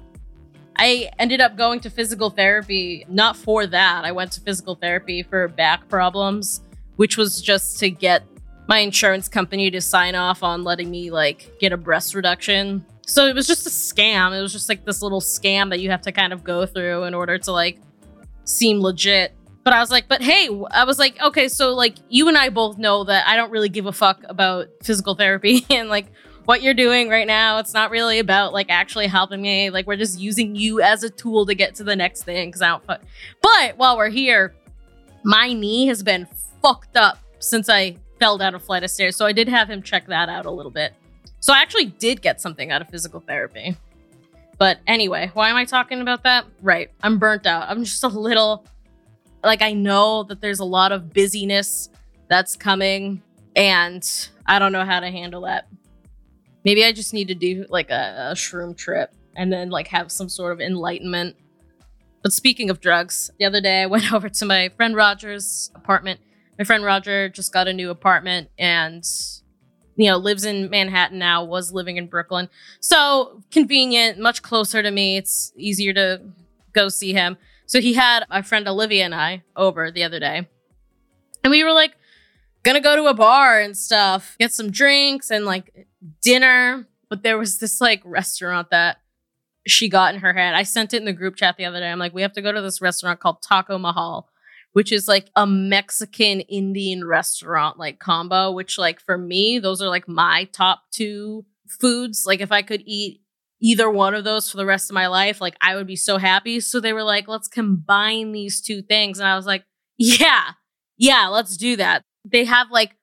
I 0.81 1.09
ended 1.19 1.41
up 1.41 1.57
going 1.57 1.81
to 1.81 1.89
physical 1.89 2.29
therapy, 2.29 3.05
not 3.09 3.35
for 3.35 3.67
that. 3.67 4.05
I 4.05 4.13
went 4.13 4.31
to 4.31 4.41
physical 4.41 4.75
therapy 4.75 5.23
for 5.23 5.49
back 5.49 5.89
problems, 5.89 6.61
which 6.95 7.17
was 7.17 7.41
just 7.41 7.79
to 7.79 7.89
get 7.89 8.23
my 8.69 8.77
insurance 8.77 9.27
company 9.27 9.69
to 9.71 9.81
sign 9.81 10.15
off 10.15 10.41
on 10.41 10.63
letting 10.63 10.89
me 10.89 11.11
like 11.11 11.59
get 11.59 11.73
a 11.73 11.77
breast 11.77 12.15
reduction. 12.15 12.85
So 13.05 13.25
it 13.25 13.35
was 13.35 13.45
just 13.45 13.67
a 13.67 13.69
scam. 13.69 14.37
It 14.37 14.41
was 14.41 14.53
just 14.53 14.69
like 14.69 14.85
this 14.85 15.01
little 15.01 15.19
scam 15.19 15.69
that 15.71 15.81
you 15.81 15.89
have 15.89 16.01
to 16.03 16.13
kind 16.13 16.31
of 16.31 16.45
go 16.45 16.65
through 16.65 17.03
in 17.03 17.13
order 17.13 17.37
to 17.37 17.51
like 17.51 17.77
seem 18.45 18.79
legit. 18.79 19.33
But 19.65 19.73
I 19.73 19.81
was 19.81 19.91
like, 19.91 20.07
but 20.07 20.21
hey, 20.21 20.47
I 20.71 20.85
was 20.85 20.97
like, 20.97 21.21
okay, 21.21 21.49
so 21.49 21.73
like 21.75 21.95
you 22.07 22.29
and 22.29 22.37
I 22.37 22.47
both 22.47 22.77
know 22.77 23.03
that 23.03 23.27
I 23.27 23.35
don't 23.35 23.51
really 23.51 23.67
give 23.67 23.85
a 23.85 23.91
fuck 23.91 24.23
about 24.29 24.69
physical 24.81 25.13
therapy 25.13 25.65
and 25.69 25.89
like 25.89 26.05
what 26.49 26.63
you're 26.63 26.73
doing 26.73 27.09
right 27.09 27.27
now. 27.27 27.59
It's 27.59 27.75
not 27.75 27.91
really 27.91 28.17
about 28.17 28.53
like 28.53 28.71
actually 28.71 29.05
helping 29.05 29.39
me. 29.39 29.69
Like 29.69 29.85
we're 29.85 29.97
just 29.97 30.19
using 30.19 30.55
you 30.55 30.81
as 30.81 31.03
a 31.03 31.09
tool 31.11 31.45
to 31.45 31.53
get 31.53 31.75
to 31.75 31.83
the 31.83 31.95
next 31.95 32.23
thing 32.23 32.47
because 32.47 32.63
I 32.63 32.69
don't 32.69 32.83
fuck. 32.83 33.01
But 33.39 33.77
while 33.77 33.95
we're 33.95 34.09
here, 34.09 34.55
my 35.23 35.53
knee 35.53 35.85
has 35.85 36.01
been 36.01 36.27
fucked 36.59 36.97
up 36.97 37.19
since 37.37 37.69
I 37.69 37.97
fell 38.17 38.39
down 38.39 38.55
a 38.55 38.59
flight 38.59 38.83
of 38.83 38.89
stairs. 38.89 39.15
So 39.15 39.27
I 39.27 39.31
did 39.31 39.47
have 39.47 39.69
him 39.69 39.83
check 39.83 40.07
that 40.07 40.27
out 40.27 40.47
a 40.47 40.49
little 40.49 40.71
bit. 40.71 40.93
So 41.39 41.53
I 41.53 41.59
actually 41.59 41.85
did 41.85 42.19
get 42.19 42.41
something 42.41 42.71
out 42.71 42.81
of 42.81 42.89
physical 42.89 43.19
therapy. 43.19 43.77
But 44.57 44.79
anyway, 44.87 45.29
why 45.35 45.49
am 45.49 45.55
I 45.55 45.65
talking 45.65 46.01
about 46.01 46.23
that? 46.23 46.45
Right. 46.63 46.89
I'm 47.03 47.19
burnt 47.19 47.45
out. 47.45 47.69
I'm 47.69 47.83
just 47.83 48.03
a 48.03 48.07
little 48.07 48.65
like 49.43 49.61
I 49.61 49.73
know 49.73 50.23
that 50.23 50.41
there's 50.41 50.61
a 50.61 50.65
lot 50.65 50.93
of 50.93 51.13
busyness 51.13 51.91
that's 52.27 52.55
coming 52.55 53.21
and 53.55 54.03
I 54.47 54.57
don't 54.57 54.71
know 54.71 54.83
how 54.83 54.99
to 54.99 55.11
handle 55.11 55.41
that. 55.41 55.67
Maybe 56.65 56.83
I 56.83 56.91
just 56.91 57.13
need 57.13 57.27
to 57.29 57.35
do 57.35 57.65
like 57.69 57.89
a, 57.89 58.29
a 58.31 58.35
shroom 58.35 58.75
trip 58.75 59.13
and 59.35 59.51
then 59.51 59.69
like 59.69 59.87
have 59.87 60.11
some 60.11 60.29
sort 60.29 60.51
of 60.51 60.59
enlightenment. 60.59 61.35
But 62.21 62.33
speaking 62.33 62.69
of 62.69 62.81
drugs, 62.81 63.31
the 63.39 63.45
other 63.45 63.61
day 63.61 63.81
I 63.81 63.85
went 63.85 64.11
over 64.13 64.29
to 64.29 64.45
my 64.45 64.69
friend 64.75 64.95
Roger's 64.95 65.71
apartment. 65.75 66.19
My 66.57 66.65
friend 66.65 66.83
Roger 66.83 67.29
just 67.29 67.53
got 67.53 67.67
a 67.67 67.73
new 67.73 67.89
apartment 67.89 68.49
and 68.57 69.05
you 69.95 70.09
know, 70.09 70.15
lives 70.15 70.45
in 70.45 70.69
Manhattan 70.69 71.19
now, 71.19 71.43
was 71.43 71.73
living 71.73 71.97
in 71.97 72.07
Brooklyn. 72.07 72.47
So 72.79 73.43
convenient, 73.51 74.17
much 74.17 74.41
closer 74.41 74.81
to 74.81 74.91
me. 74.91 75.17
It's 75.17 75.51
easier 75.57 75.91
to 75.93 76.21
go 76.71 76.87
see 76.87 77.11
him. 77.11 77.37
So 77.65 77.81
he 77.81 77.95
had 77.95 78.23
my 78.29 78.41
friend 78.41 78.65
Olivia 78.65 79.03
and 79.03 79.13
I 79.13 79.43
over 79.57 79.91
the 79.91 80.05
other 80.05 80.17
day. 80.17 80.47
And 81.43 81.51
we 81.51 81.65
were 81.65 81.73
like, 81.73 81.95
gonna 82.63 82.79
go 82.79 82.95
to 82.95 83.07
a 83.07 83.13
bar 83.13 83.59
and 83.59 83.75
stuff, 83.75 84.37
get 84.39 84.53
some 84.53 84.71
drinks 84.71 85.29
and 85.29 85.43
like 85.43 85.88
dinner. 86.21 86.87
But 87.09 87.23
there 87.23 87.37
was 87.37 87.57
this 87.57 87.81
like 87.81 88.01
restaurant 88.05 88.69
that 88.69 88.97
she 89.67 89.89
got 89.89 90.13
in 90.13 90.21
her 90.21 90.33
head. 90.33 90.53
I 90.53 90.63
sent 90.63 90.93
it 90.93 90.97
in 90.97 91.05
the 91.05 91.13
group 91.13 91.35
chat 91.35 91.57
the 91.57 91.65
other 91.65 91.79
day. 91.79 91.89
I'm 91.89 91.99
like, 91.99 92.13
we 92.13 92.21
have 92.21 92.33
to 92.33 92.41
go 92.41 92.51
to 92.51 92.61
this 92.61 92.81
restaurant 92.81 93.19
called 93.19 93.41
Taco 93.41 93.77
Mahal, 93.77 94.29
which 94.73 94.91
is 94.91 95.07
like 95.07 95.29
a 95.35 95.45
Mexican 95.47 96.41
Indian 96.41 97.05
restaurant 97.05 97.77
like 97.77 97.99
combo, 97.99 98.51
which 98.51 98.77
like 98.77 98.99
for 98.99 99.17
me, 99.17 99.59
those 99.59 99.81
are 99.81 99.89
like 99.89 100.07
my 100.07 100.45
top 100.53 100.83
two 100.91 101.45
foods. 101.67 102.23
Like 102.25 102.41
if 102.41 102.51
I 102.51 102.61
could 102.61 102.83
eat 102.85 103.21
either 103.61 103.89
one 103.89 104.15
of 104.15 104.23
those 104.23 104.49
for 104.49 104.57
the 104.57 104.65
rest 104.65 104.89
of 104.89 104.93
my 104.93 105.07
life, 105.07 105.41
like 105.41 105.55
I 105.61 105.75
would 105.75 105.87
be 105.87 105.95
so 105.95 106.17
happy. 106.17 106.59
So 106.59 106.79
they 106.79 106.93
were 106.93 107.03
like, 107.03 107.27
let's 107.27 107.47
combine 107.47 108.31
these 108.31 108.61
two 108.61 108.81
things. 108.81 109.19
And 109.19 109.27
I 109.27 109.35
was 109.35 109.45
like, 109.45 109.65
yeah, 109.97 110.51
yeah, 110.97 111.27
let's 111.27 111.57
do 111.57 111.75
that 111.75 112.03
they 112.25 112.45
have 112.45 112.71
like 112.71 112.95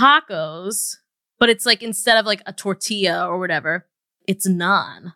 tacos, 0.00 0.96
but 1.40 1.48
it's 1.48 1.66
like 1.66 1.82
instead 1.82 2.18
of 2.18 2.26
like 2.26 2.42
a 2.46 2.52
tortilla 2.52 3.26
or 3.26 3.38
whatever, 3.38 3.86
it's 4.28 4.46
naan. 4.46 5.14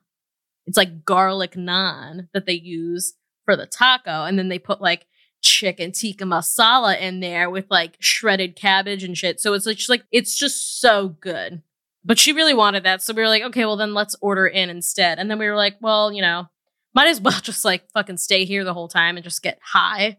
It's 0.66 0.78
like 0.78 1.04
garlic 1.04 1.52
naan 1.52 2.28
that 2.32 2.46
they 2.46 2.54
use 2.54 3.14
for 3.44 3.54
the 3.54 3.66
taco. 3.66 4.24
And 4.24 4.38
then 4.38 4.48
they 4.48 4.58
put 4.58 4.80
like 4.80 5.06
chicken 5.42 5.92
tikka 5.92 6.24
masala 6.24 6.98
in 6.98 7.20
there 7.20 7.50
with 7.50 7.66
like 7.70 7.96
shredded 8.00 8.56
cabbage 8.56 9.04
and 9.04 9.16
shit. 9.16 9.38
So 9.40 9.52
it's 9.52 9.66
like, 9.66 9.76
just 9.76 9.90
like 9.90 10.04
it's 10.10 10.34
just 10.34 10.80
so 10.80 11.10
good. 11.10 11.62
But 12.06 12.18
she 12.18 12.32
really 12.32 12.54
wanted 12.54 12.84
that. 12.84 13.02
So 13.02 13.12
we 13.12 13.22
were 13.22 13.28
like, 13.28 13.42
okay, 13.44 13.66
well 13.66 13.76
then 13.76 13.94
let's 13.94 14.16
order 14.22 14.46
in 14.46 14.70
instead. 14.70 15.18
And 15.18 15.30
then 15.30 15.38
we 15.38 15.46
were 15.46 15.56
like, 15.56 15.76
well, 15.80 16.10
you 16.10 16.22
know, 16.22 16.46
might 16.94 17.08
as 17.08 17.20
well 17.20 17.38
just 17.42 17.66
like 17.66 17.90
fucking 17.92 18.16
stay 18.16 18.46
here 18.46 18.64
the 18.64 18.74
whole 18.74 18.88
time 18.88 19.18
and 19.18 19.24
just 19.24 19.42
get 19.42 19.58
high. 19.62 20.16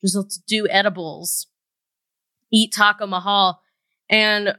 Just 0.00 0.14
let's 0.14 0.38
do 0.38 0.68
edibles. 0.68 1.48
Eat 2.52 2.72
taco 2.72 3.06
mahal. 3.06 3.60
And 4.08 4.54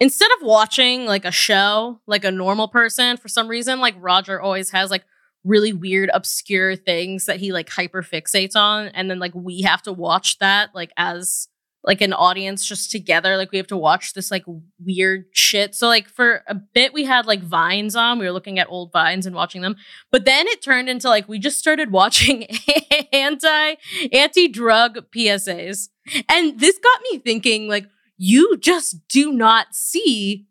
instead 0.00 0.30
of 0.38 0.46
watching 0.46 1.04
like 1.04 1.24
a 1.24 1.30
show 1.30 2.00
like 2.06 2.24
a 2.24 2.30
normal 2.30 2.68
person, 2.68 3.16
for 3.16 3.28
some 3.28 3.46
reason, 3.46 3.80
like 3.80 3.94
Roger 3.98 4.40
always 4.40 4.70
has 4.70 4.90
like 4.90 5.04
really 5.44 5.72
weird, 5.72 6.10
obscure 6.12 6.74
things 6.76 7.26
that 7.26 7.40
he 7.40 7.52
like 7.52 7.68
hyper 7.68 8.02
fixates 8.02 8.56
on. 8.56 8.88
And 8.88 9.10
then 9.10 9.18
like 9.18 9.34
we 9.34 9.62
have 9.62 9.82
to 9.82 9.92
watch 9.92 10.38
that 10.38 10.70
like 10.74 10.90
as 10.96 11.48
like 11.82 12.02
an 12.02 12.12
audience 12.12 12.66
just 12.66 12.90
together. 12.90 13.36
Like 13.36 13.52
we 13.52 13.58
have 13.58 13.66
to 13.68 13.76
watch 13.76 14.12
this 14.12 14.30
like 14.30 14.44
weird 14.84 15.24
shit. 15.32 15.74
So 15.74 15.86
like 15.86 16.08
for 16.08 16.42
a 16.46 16.54
bit 16.54 16.92
we 16.92 17.04
had 17.04 17.26
like 17.26 17.42
vines 17.42 17.96
on. 17.96 18.18
We 18.18 18.26
were 18.26 18.32
looking 18.32 18.58
at 18.58 18.68
old 18.68 18.92
vines 18.92 19.24
and 19.24 19.34
watching 19.34 19.62
them. 19.62 19.76
But 20.10 20.26
then 20.26 20.46
it 20.46 20.62
turned 20.62 20.90
into 20.90 21.08
like 21.08 21.28
we 21.28 21.38
just 21.38 21.58
started 21.58 21.90
watching 21.90 22.46
anti 23.12 23.76
anti 24.12 24.48
drug 24.48 25.06
PSAs. 25.14 25.88
And 26.28 26.60
this 26.60 26.78
got 26.78 27.00
me 27.10 27.18
thinking 27.18 27.68
like 27.68 27.86
you 28.22 28.58
just 28.58 29.08
do 29.08 29.32
not 29.32 29.74
see 29.74 30.46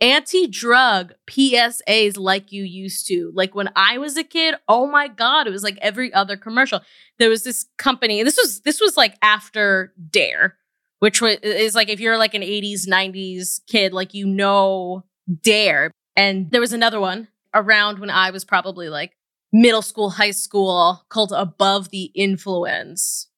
anti 0.00 0.46
drug 0.46 1.12
PSAs 1.26 2.16
like 2.16 2.50
you 2.50 2.64
used 2.64 3.06
to. 3.08 3.30
Like 3.34 3.54
when 3.54 3.68
I 3.76 3.98
was 3.98 4.16
a 4.16 4.24
kid, 4.24 4.54
oh 4.68 4.86
my 4.86 5.08
god, 5.08 5.46
it 5.46 5.50
was 5.50 5.62
like 5.62 5.76
every 5.82 6.10
other 6.14 6.38
commercial. 6.38 6.80
There 7.18 7.28
was 7.28 7.44
this 7.44 7.66
company. 7.76 8.22
This 8.22 8.38
was 8.38 8.62
this 8.62 8.80
was 8.80 8.96
like 8.96 9.16
after 9.20 9.92
Dare, 10.10 10.56
which 11.00 11.20
was 11.20 11.36
is 11.42 11.74
like 11.74 11.90
if 11.90 12.00
you're 12.00 12.16
like 12.16 12.32
an 12.32 12.40
80s 12.40 12.88
90s 12.88 13.60
kid, 13.66 13.92
like 13.92 14.14
you 14.14 14.26
know 14.26 15.04
Dare. 15.42 15.90
And 16.16 16.50
there 16.52 16.60
was 16.60 16.72
another 16.72 17.00
one 17.00 17.28
around 17.52 17.98
when 17.98 18.08
I 18.08 18.30
was 18.30 18.46
probably 18.46 18.88
like 18.88 19.12
middle 19.52 19.82
school, 19.82 20.08
high 20.08 20.30
school 20.30 21.04
called 21.10 21.34
Above 21.36 21.90
the 21.90 22.04
Influence. 22.14 23.28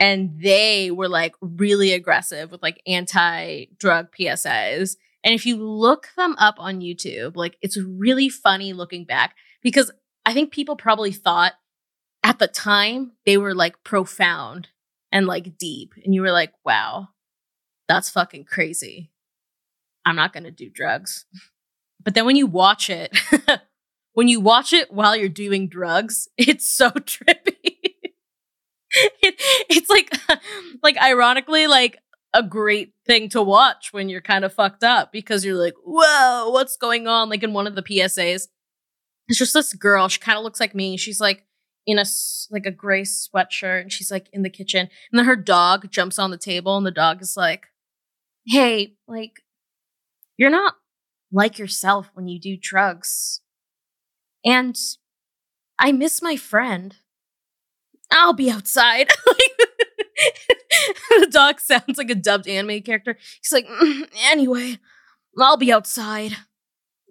And 0.00 0.40
they 0.40 0.90
were 0.90 1.08
like 1.08 1.34
really 1.40 1.92
aggressive 1.92 2.50
with 2.50 2.62
like 2.62 2.82
anti 2.86 3.66
drug 3.78 4.08
PSAs. 4.18 4.96
And 5.22 5.34
if 5.34 5.44
you 5.44 5.56
look 5.56 6.08
them 6.16 6.34
up 6.38 6.54
on 6.58 6.80
YouTube, 6.80 7.36
like 7.36 7.58
it's 7.60 7.76
really 7.76 8.30
funny 8.30 8.72
looking 8.72 9.04
back 9.04 9.36
because 9.62 9.92
I 10.24 10.32
think 10.32 10.52
people 10.52 10.76
probably 10.76 11.12
thought 11.12 11.52
at 12.22 12.38
the 12.38 12.48
time 12.48 13.12
they 13.26 13.36
were 13.36 13.54
like 13.54 13.82
profound 13.84 14.68
and 15.12 15.26
like 15.26 15.58
deep. 15.58 15.92
And 16.04 16.14
you 16.14 16.22
were 16.22 16.32
like, 16.32 16.52
wow, 16.64 17.08
that's 17.88 18.10
fucking 18.10 18.44
crazy. 18.44 19.10
I'm 20.04 20.16
not 20.16 20.32
going 20.32 20.44
to 20.44 20.50
do 20.50 20.70
drugs. 20.70 21.26
But 22.02 22.14
then 22.14 22.24
when 22.24 22.36
you 22.36 22.46
watch 22.46 22.88
it, 22.88 23.16
when 24.14 24.28
you 24.28 24.40
watch 24.40 24.72
it 24.72 24.92
while 24.92 25.14
you're 25.14 25.28
doing 25.28 25.68
drugs, 25.68 26.28
it's 26.38 26.68
so 26.68 26.90
trippy. 26.90 27.59
It, 29.22 29.34
it's 29.68 29.90
like, 29.90 30.12
like 30.82 30.96
ironically, 30.98 31.66
like 31.66 31.98
a 32.32 32.42
great 32.42 32.92
thing 33.06 33.28
to 33.30 33.42
watch 33.42 33.92
when 33.92 34.08
you're 34.08 34.20
kind 34.20 34.44
of 34.44 34.52
fucked 34.52 34.84
up 34.84 35.12
because 35.12 35.44
you're 35.44 35.56
like, 35.56 35.74
whoa, 35.84 36.50
what's 36.50 36.76
going 36.76 37.06
on? 37.08 37.28
Like 37.28 37.42
in 37.42 37.52
one 37.52 37.66
of 37.66 37.74
the 37.74 37.82
PSAs, 37.82 38.48
it's 39.28 39.38
just 39.38 39.54
this 39.54 39.72
girl. 39.74 40.08
She 40.08 40.20
kind 40.20 40.38
of 40.38 40.44
looks 40.44 40.60
like 40.60 40.74
me. 40.74 40.96
She's 40.96 41.20
like 41.20 41.44
in 41.86 41.98
a 41.98 42.04
like 42.50 42.66
a 42.66 42.70
gray 42.70 43.02
sweatshirt, 43.02 43.82
and 43.82 43.92
she's 43.92 44.10
like 44.10 44.28
in 44.32 44.42
the 44.42 44.50
kitchen, 44.50 44.88
and 45.10 45.18
then 45.18 45.26
her 45.26 45.36
dog 45.36 45.90
jumps 45.90 46.18
on 46.18 46.30
the 46.30 46.36
table, 46.38 46.76
and 46.76 46.86
the 46.86 46.90
dog 46.90 47.22
is 47.22 47.36
like, 47.36 47.66
"Hey, 48.46 48.96
like, 49.06 49.40
you're 50.36 50.50
not 50.50 50.74
like 51.32 51.58
yourself 51.58 52.10
when 52.14 52.28
you 52.28 52.40
do 52.40 52.56
drugs, 52.60 53.40
and 54.44 54.76
I 55.78 55.92
miss 55.92 56.20
my 56.20 56.36
friend. 56.36 56.96
I'll 58.12 58.32
be 58.32 58.50
outside." 58.50 59.08
the 61.20 61.28
dog 61.30 61.60
sounds 61.60 61.98
like 61.98 62.10
a 62.10 62.14
dubbed 62.14 62.48
anime 62.48 62.82
character. 62.82 63.16
He's 63.42 63.52
like, 63.52 63.66
mm, 63.66 64.08
anyway, 64.24 64.78
I'll 65.38 65.56
be 65.56 65.72
outside. 65.72 66.36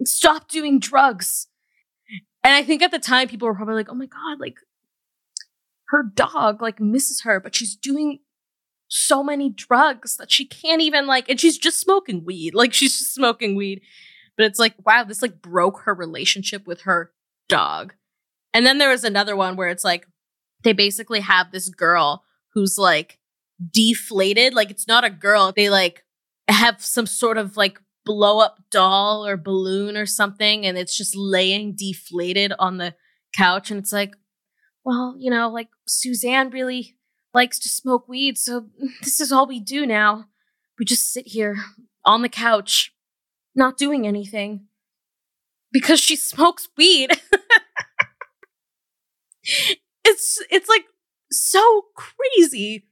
Stop 0.06 0.48
doing 0.48 0.79
drugs. 0.79 1.48
And 2.44 2.53
I 2.53 2.63
think 2.63 2.82
at 2.82 2.91
the 2.91 3.00
time 3.00 3.27
people 3.27 3.48
were 3.48 3.56
probably 3.56 3.75
like, 3.75 3.89
oh 3.89 3.96
my 3.96 4.06
God, 4.06 4.39
like 4.39 4.58
her 5.89 6.03
dog 6.03 6.62
like 6.62 6.79
misses 6.79 7.22
her, 7.24 7.39
but 7.39 7.56
she's 7.56 7.75
doing 7.75 8.20
so 8.88 9.22
many 9.22 9.50
drugs 9.50 10.18
that 10.18 10.32
she 10.32 10.46
can't 10.46 10.82
even 10.82 11.06
like, 11.06 11.29
and 11.29 11.39
she's 11.39 11.58
just 11.58 11.79
smoking 11.79 12.24
weed. 12.24 12.56
Like 12.56 12.74
she's 12.74 12.98
just 12.98 13.13
smoking 13.13 13.56
weed. 13.56 13.82
But 14.38 14.46
it's 14.46 14.60
like, 14.60 14.74
wow, 14.86 15.03
this 15.03 15.22
like 15.22 15.41
broke 15.41 15.82
her 15.82 15.94
relationship 15.94 16.65
with 16.65 16.82
her 16.82 17.12
dog. 17.50 17.94
And 18.53 18.65
then 18.65 18.77
there 18.77 18.89
was 18.89 19.03
another 19.03 19.36
one 19.36 19.58
where 19.58 19.68
it's 19.68 19.84
like 19.84 20.08
they 20.63 20.74
basically 20.74 21.22
have 21.22 21.51
this 21.51 21.70
girl 21.70 22.24
who's 22.54 22.78
like 22.78 23.20
deflated. 23.72 24.54
Like 24.54 24.72
it's 24.72 24.88
not 24.88 25.04
a 25.04 25.10
girl. 25.10 25.54
They 25.56 25.70
like 25.70 26.04
have 26.48 26.84
some 26.84 27.06
sort 27.06 27.38
of 27.38 27.58
like 27.58 27.80
blow 28.06 28.39
up 28.39 28.60
doll 28.72 29.25
or 29.25 29.38
balloon 29.38 29.96
or 29.96 30.06
something 30.06 30.66
and 30.66 30.78
it's 30.78 30.98
just 30.98 31.16
laying 31.16 31.75
deflated 31.75 32.54
on 32.58 32.78
the 32.78 32.96
couch 33.38 33.70
and 33.70 33.80
it's 33.80 33.94
like 33.94 34.16
well 34.84 35.16
you 35.20 35.30
know 35.30 35.48
like 35.48 35.68
suzanne 35.88 36.50
really 36.50 36.96
likes 37.36 37.60
to 37.60 37.70
smoke 37.70 38.08
weed 38.08 38.36
so 38.36 38.66
this 39.04 39.20
is 39.20 39.32
all 39.32 39.46
we 39.46 39.60
do 39.60 39.86
now 39.86 40.25
we 40.80 40.86
just 40.86 41.13
sit 41.13 41.28
here 41.28 41.58
on 42.04 42.24
the 42.24 42.30
couch 42.30 42.96
not 43.54 43.78
doing 43.78 44.08
anything 44.08 44.66
because 45.72 46.00
she 46.00 46.16
smokes 46.16 46.68
weed 46.78 47.12
it's 50.10 50.44
it's 50.50 50.70
like 50.70 50.86
so 51.32 51.86
crazy 51.96 52.86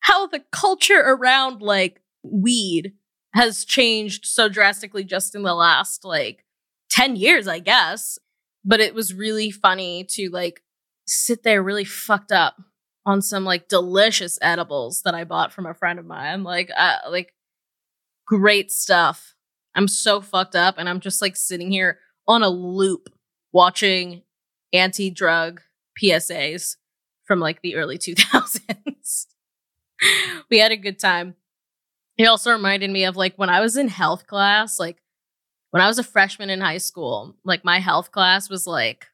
how 0.00 0.26
the 0.26 0.42
culture 0.50 1.00
around 1.00 1.62
like 1.62 2.00
weed 2.22 2.92
has 3.34 3.64
changed 3.64 4.26
so 4.26 4.48
drastically 4.48 5.04
just 5.04 5.34
in 5.34 5.42
the 5.42 5.54
last 5.54 6.04
like 6.04 6.44
10 6.90 7.16
years, 7.16 7.48
I 7.48 7.58
guess. 7.58 8.18
But 8.64 8.80
it 8.80 8.94
was 8.94 9.12
really 9.12 9.50
funny 9.50 10.04
to 10.10 10.30
like 10.30 10.62
sit 11.06 11.42
there 11.42 11.62
really 11.62 11.84
fucked 11.84 12.32
up 12.32 12.56
on 13.04 13.20
some 13.20 13.44
like 13.44 13.68
delicious 13.68 14.38
edibles 14.40 15.02
that 15.04 15.14
I 15.14 15.24
bought 15.24 15.52
from 15.52 15.66
a 15.66 15.74
friend 15.74 15.98
of 15.98 16.06
mine. 16.06 16.44
Like, 16.44 16.70
uh, 16.76 16.98
like 17.10 17.34
great 18.26 18.70
stuff. 18.70 19.34
I'm 19.74 19.88
so 19.88 20.20
fucked 20.20 20.54
up 20.54 20.76
and 20.78 20.88
I'm 20.88 21.00
just 21.00 21.20
like 21.20 21.36
sitting 21.36 21.70
here 21.70 21.98
on 22.28 22.42
a 22.42 22.48
loop 22.48 23.08
watching 23.52 24.22
anti 24.72 25.10
drug 25.10 25.60
PSAs 26.00 26.76
from 27.24 27.40
like 27.40 27.62
the 27.62 27.76
early 27.76 27.98
2000s. 27.98 29.26
we 30.50 30.58
had 30.58 30.72
a 30.72 30.76
good 30.76 30.98
time. 30.98 31.34
It 32.16 32.26
also 32.26 32.52
reminded 32.52 32.90
me 32.90 33.04
of 33.04 33.16
like 33.16 33.36
when 33.36 33.50
I 33.50 33.60
was 33.60 33.76
in 33.76 33.88
health 33.88 34.26
class, 34.26 34.78
like 34.78 34.98
when 35.70 35.82
I 35.82 35.88
was 35.88 35.98
a 35.98 36.04
freshman 36.04 36.50
in 36.50 36.60
high 36.60 36.78
school, 36.78 37.34
like 37.44 37.64
my 37.64 37.80
health 37.80 38.12
class 38.12 38.48
was 38.48 38.66
like, 38.66 39.06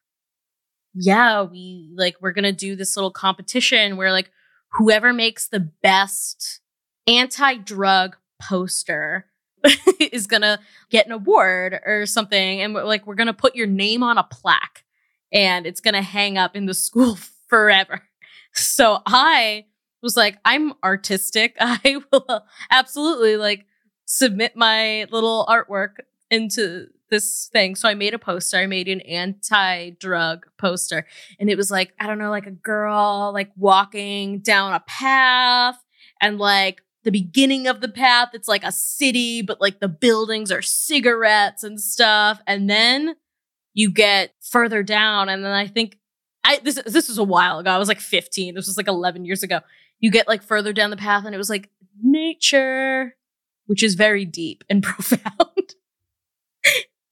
yeah, 0.93 1.41
we 1.41 1.91
like, 1.95 2.17
we're 2.21 2.33
going 2.33 2.43
to 2.43 2.51
do 2.51 2.75
this 2.75 2.95
little 2.95 3.11
competition 3.11 3.97
where 3.97 4.11
like 4.11 4.29
whoever 4.73 5.13
makes 5.13 5.47
the 5.47 5.59
best 5.59 6.59
anti 7.07 7.55
drug 7.55 8.17
poster 8.39 9.25
is 9.99 10.27
going 10.27 10.41
to 10.41 10.59
get 10.89 11.05
an 11.07 11.11
award 11.13 11.79
or 11.85 12.05
something. 12.05 12.61
And 12.61 12.73
like, 12.73 13.07
we're 13.07 13.15
going 13.15 13.27
to 13.27 13.33
put 13.33 13.55
your 13.55 13.67
name 13.67 14.03
on 14.03 14.17
a 14.17 14.23
plaque 14.23 14.83
and 15.31 15.65
it's 15.65 15.81
going 15.81 15.93
to 15.93 16.01
hang 16.01 16.37
up 16.37 16.55
in 16.55 16.65
the 16.65 16.73
school 16.73 17.17
forever. 17.47 18.01
So 18.53 18.99
I 19.05 19.65
was 20.01 20.17
like, 20.17 20.37
I'm 20.45 20.73
artistic. 20.83 21.55
I 21.59 21.97
will 22.11 22.43
absolutely 22.69 23.37
like 23.37 23.65
submit 24.05 24.55
my 24.55 25.05
little 25.11 25.45
artwork 25.49 25.97
into 26.29 26.87
this 27.09 27.49
thing. 27.51 27.75
So 27.75 27.89
I 27.89 27.93
made 27.93 28.13
a 28.13 28.19
poster. 28.19 28.57
I 28.57 28.65
made 28.65 28.87
an 28.87 29.01
anti-drug 29.01 30.45
poster. 30.57 31.05
And 31.39 31.49
it 31.49 31.57
was 31.57 31.69
like, 31.69 31.93
I 31.99 32.07
don't 32.07 32.17
know, 32.17 32.29
like 32.29 32.47
a 32.47 32.51
girl 32.51 33.31
like 33.33 33.51
walking 33.57 34.39
down 34.39 34.73
a 34.73 34.79
path 34.79 35.77
and 36.21 36.39
like 36.39 36.81
the 37.03 37.11
beginning 37.11 37.67
of 37.67 37.81
the 37.81 37.89
path, 37.89 38.29
it's 38.33 38.47
like 38.47 38.63
a 38.63 38.71
city, 38.71 39.41
but 39.41 39.59
like 39.59 39.79
the 39.79 39.89
buildings 39.89 40.51
are 40.51 40.61
cigarettes 40.61 41.63
and 41.63 41.79
stuff. 41.81 42.41
And 42.47 42.69
then 42.69 43.15
you 43.73 43.91
get 43.91 44.33
further 44.41 44.83
down, 44.83 45.29
and 45.29 45.43
then 45.43 45.51
I 45.51 45.67
think 45.67 45.97
I 46.43 46.59
this 46.63 46.81
this 46.85 47.07
was 47.07 47.17
a 47.17 47.23
while 47.23 47.59
ago. 47.59 47.69
I 47.69 47.77
was 47.77 47.87
like 47.87 47.99
15. 47.99 48.55
This 48.55 48.67
was 48.67 48.77
like 48.77 48.87
11 48.87 49.25
years 49.25 49.43
ago 49.43 49.61
you 50.01 50.11
get 50.11 50.27
like 50.27 50.43
further 50.43 50.73
down 50.73 50.89
the 50.89 50.97
path 50.97 51.23
and 51.25 51.33
it 51.33 51.37
was 51.37 51.49
like 51.49 51.69
nature, 52.03 53.15
which 53.67 53.83
is 53.83 53.95
very 53.95 54.25
deep 54.25 54.63
and 54.69 54.83
profound. 54.83 55.75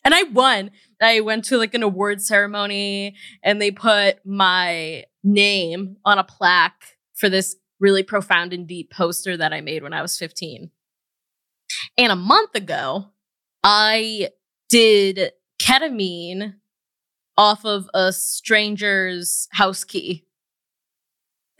and 0.03 0.13
I 0.13 0.23
won. 0.23 0.71
I 1.01 1.21
went 1.21 1.45
to 1.45 1.57
like 1.57 1.73
an 1.73 1.83
award 1.83 2.21
ceremony 2.21 3.15
and 3.41 3.61
they 3.61 3.71
put 3.71 4.25
my 4.25 5.05
name 5.23 5.97
on 6.03 6.17
a 6.17 6.23
plaque 6.23 6.97
for 7.15 7.29
this 7.29 7.55
really 7.79 8.03
profound 8.03 8.51
and 8.51 8.67
deep 8.67 8.91
poster 8.91 9.37
that 9.37 9.53
I 9.53 9.61
made 9.61 9.83
when 9.83 9.93
I 9.93 10.01
was 10.01 10.17
15. 10.17 10.71
And 11.97 12.11
a 12.11 12.15
month 12.15 12.55
ago, 12.55 13.05
I 13.63 14.29
did 14.69 15.31
ketamine 15.69 16.55
off 17.37 17.63
of 17.63 17.89
a 17.93 18.11
stranger's 18.11 19.47
house 19.51 19.83
key. 19.83 20.25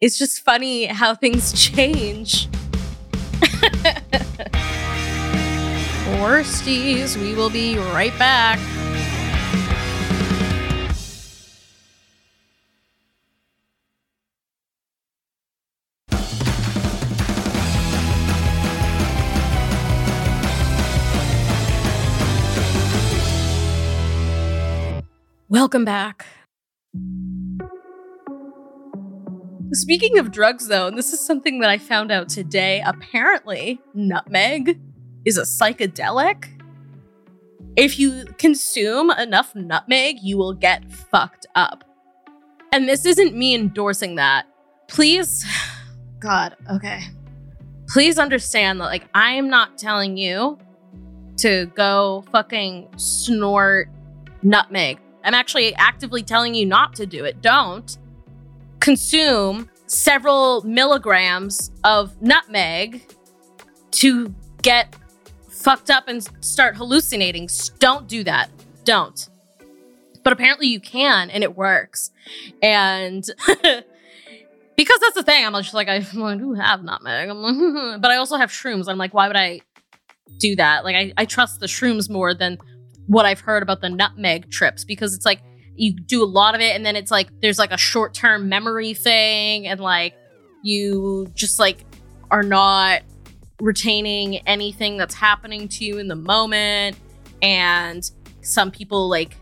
it's 0.00 0.18
just 0.18 0.42
funny 0.42 0.86
how 0.86 1.14
things 1.14 1.52
change. 1.52 2.48
Worsties, 6.16 7.20
we 7.20 7.34
will 7.34 7.50
be 7.50 7.76
right 7.76 8.18
back. 8.18 8.58
Welcome 25.56 25.86
back. 25.86 26.26
Speaking 29.72 30.18
of 30.18 30.30
drugs, 30.30 30.68
though, 30.68 30.86
and 30.86 30.98
this 30.98 31.14
is 31.14 31.26
something 31.26 31.60
that 31.60 31.70
I 31.70 31.78
found 31.78 32.12
out 32.12 32.28
today, 32.28 32.82
apparently, 32.84 33.80
nutmeg 33.94 34.78
is 35.24 35.38
a 35.38 35.44
psychedelic. 35.44 36.60
If 37.74 37.98
you 37.98 38.26
consume 38.36 39.10
enough 39.12 39.54
nutmeg, 39.54 40.18
you 40.20 40.36
will 40.36 40.52
get 40.52 40.92
fucked 40.92 41.46
up. 41.54 41.84
And 42.70 42.86
this 42.86 43.06
isn't 43.06 43.34
me 43.34 43.54
endorsing 43.54 44.16
that. 44.16 44.44
Please, 44.88 45.46
God, 46.20 46.54
okay. 46.70 47.00
Please 47.88 48.18
understand 48.18 48.78
that, 48.82 48.84
like, 48.84 49.08
I 49.14 49.30
am 49.30 49.48
not 49.48 49.78
telling 49.78 50.18
you 50.18 50.58
to 51.38 51.64
go 51.74 52.26
fucking 52.30 52.90
snort 52.98 53.88
nutmeg. 54.42 54.98
I'm 55.26 55.34
actually 55.34 55.74
actively 55.74 56.22
telling 56.22 56.54
you 56.54 56.64
not 56.64 56.94
to 56.96 57.06
do 57.06 57.24
it. 57.24 57.42
Don't 57.42 57.98
consume 58.78 59.68
several 59.86 60.62
milligrams 60.62 61.72
of 61.82 62.20
nutmeg 62.22 63.02
to 63.90 64.32
get 64.62 64.94
fucked 65.48 65.90
up 65.90 66.06
and 66.06 66.26
start 66.44 66.76
hallucinating. 66.76 67.48
Don't 67.80 68.06
do 68.06 68.22
that. 68.22 68.50
Don't. 68.84 69.28
But 70.22 70.32
apparently 70.32 70.68
you 70.68 70.78
can, 70.78 71.28
and 71.30 71.42
it 71.42 71.56
works. 71.56 72.12
And 72.62 73.24
because 74.76 75.00
that's 75.00 75.14
the 75.14 75.24
thing, 75.24 75.44
I'm 75.44 75.52
just 75.54 75.74
like, 75.74 75.88
I, 75.88 76.00
do 76.00 76.52
have 76.54 76.84
nutmeg. 76.84 77.30
But 78.00 78.10
I 78.12 78.16
also 78.16 78.36
have 78.36 78.50
shrooms. 78.50 78.88
I'm 78.88 78.98
like, 78.98 79.12
why 79.12 79.26
would 79.26 79.36
I 79.36 79.60
do 80.38 80.54
that? 80.56 80.84
Like, 80.84 80.94
I, 80.94 81.12
I 81.16 81.24
trust 81.24 81.58
the 81.58 81.66
shrooms 81.66 82.08
more 82.08 82.32
than 82.32 82.58
what 83.06 83.26
I've 83.26 83.40
heard 83.40 83.62
about 83.62 83.80
the 83.80 83.88
nutmeg 83.88 84.50
trips 84.50 84.84
because 84.84 85.14
it's 85.14 85.24
like 85.24 85.40
you 85.76 85.92
do 85.92 86.22
a 86.22 86.26
lot 86.26 86.54
of 86.54 86.60
it 86.60 86.74
and 86.74 86.84
then 86.84 86.96
it's 86.96 87.10
like 87.10 87.28
there's 87.40 87.58
like 87.58 87.72
a 87.72 87.76
short 87.76 88.14
term 88.14 88.48
memory 88.48 88.94
thing 88.94 89.66
and 89.66 89.78
like 89.80 90.14
you 90.62 91.28
just 91.34 91.58
like 91.58 91.84
are 92.30 92.42
not 92.42 93.02
retaining 93.60 94.38
anything 94.46 94.96
that's 94.96 95.14
happening 95.14 95.68
to 95.68 95.84
you 95.84 95.98
in 95.98 96.08
the 96.08 96.16
moment. 96.16 96.96
And 97.42 98.08
some 98.42 98.70
people 98.70 99.08
like 99.08 99.36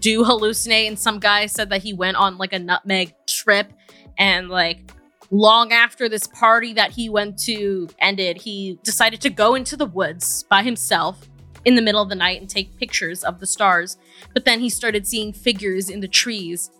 do 0.00 0.24
hallucinate 0.24 0.88
and 0.88 0.98
some 0.98 1.18
guy 1.18 1.46
said 1.46 1.70
that 1.70 1.82
he 1.82 1.92
went 1.92 2.16
on 2.16 2.38
like 2.38 2.52
a 2.52 2.58
nutmeg 2.58 3.14
trip 3.26 3.72
and 4.16 4.48
like 4.48 4.90
long 5.30 5.72
after 5.72 6.08
this 6.08 6.26
party 6.26 6.72
that 6.74 6.90
he 6.92 7.08
went 7.08 7.38
to 7.38 7.88
ended 7.98 8.36
he 8.36 8.78
decided 8.84 9.20
to 9.20 9.28
go 9.28 9.54
into 9.54 9.76
the 9.76 9.86
woods 9.86 10.44
by 10.44 10.62
himself 10.62 11.28
in 11.64 11.74
the 11.74 11.82
middle 11.82 12.02
of 12.02 12.08
the 12.08 12.14
night 12.14 12.40
and 12.40 12.48
take 12.48 12.76
pictures 12.78 13.24
of 13.24 13.40
the 13.40 13.46
stars. 13.46 13.96
But 14.34 14.44
then 14.44 14.60
he 14.60 14.68
started 14.68 15.06
seeing 15.06 15.32
figures 15.32 15.88
in 15.88 16.00
the 16.00 16.08
trees. 16.08 16.70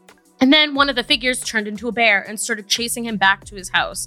And 0.41 0.53
then 0.53 0.75
one 0.75 0.89
of 0.89 0.97
the 0.97 1.05
figures 1.05 1.41
turned 1.41 1.69
into 1.69 1.89
a 1.89 1.93
bear 1.93 2.21
and 2.21 2.39
started 2.39 2.69
chasing 2.69 3.05
him 3.05 3.17
back 3.17 3.45
to 3.45 3.55
his 3.55 3.69
house. 3.69 4.07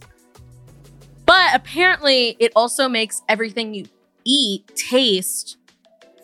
But 1.25 1.55
apparently, 1.55 2.35
it 2.39 2.51
also 2.55 2.87
makes 2.87 3.21
everything 3.29 3.73
you 3.73 3.85
eat 4.25 4.67
taste 4.75 5.57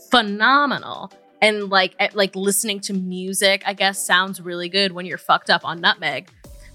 phenomenal. 0.09 1.11
And 1.41 1.69
like 1.69 1.95
like 2.13 2.35
listening 2.35 2.81
to 2.81 2.93
music, 2.93 3.63
I 3.65 3.73
guess 3.73 4.05
sounds 4.05 4.39
really 4.39 4.69
good 4.69 4.91
when 4.91 5.07
you're 5.07 5.17
fucked 5.17 5.49
up 5.49 5.65
on 5.65 5.81
nutmeg. 5.81 6.29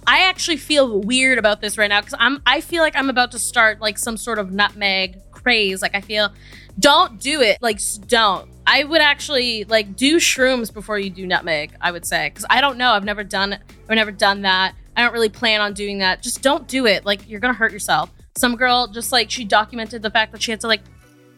I 0.09 0.23
actually 0.23 0.57
feel 0.57 1.01
weird 1.01 1.39
about 1.39 1.61
this 1.61 1.77
right 1.79 1.89
now 1.89 2.01
because 2.01 2.15
I'm 2.19 2.41
I 2.47 2.61
feel 2.61 2.83
like 2.83 2.97
I'm 2.97 3.11
about 3.11 3.33
to 3.33 3.39
start 3.39 3.81
like 3.81 3.99
some 3.99 4.17
sort 4.17 4.39
of 4.39 4.53
nutmeg 4.53 5.21
craze. 5.47 5.81
Like 5.81 5.95
I 5.95 6.01
feel 6.01 6.33
don't 6.79 7.21
do 7.21 7.41
it. 7.41 7.59
Like, 7.63 7.81
don't. 8.09 8.51
I 8.67 8.83
would 8.83 9.01
actually 9.01 9.63
like 9.65 9.95
do 9.97 10.17
shrooms 10.17 10.75
before 10.75 10.99
you 10.99 11.09
do 11.09 11.25
nutmeg. 11.25 11.73
I 11.81 11.93
would 11.93 12.05
say 12.05 12.29
because 12.29 12.45
I 12.51 12.61
don't 12.61 12.77
know. 12.77 12.91
I've 12.91 13.05
never 13.05 13.23
done. 13.23 13.53
I've 13.89 13.95
never 13.95 14.11
done 14.11 14.43
that. 14.43 14.75
I 14.97 15.03
don't 15.03 15.13
really 15.13 15.29
plan 15.29 15.61
on 15.61 15.73
doing 15.73 15.99
that. 15.99 16.21
Just 16.21 16.43
don't 16.43 16.67
do 16.67 16.87
it. 16.87 17.07
Like 17.07 17.29
you're 17.29 17.39
gonna 17.39 17.55
hurt 17.55 17.71
yourself. 17.71 18.11
Some 18.37 18.57
girl 18.57 18.89
just 18.89 19.13
like 19.13 19.31
she 19.31 19.45
documented 19.45 20.03
the 20.03 20.11
fact 20.11 20.33
that 20.33 20.43
she 20.43 20.51
had 20.51 20.61
to 20.63 20.67
like 20.67 20.83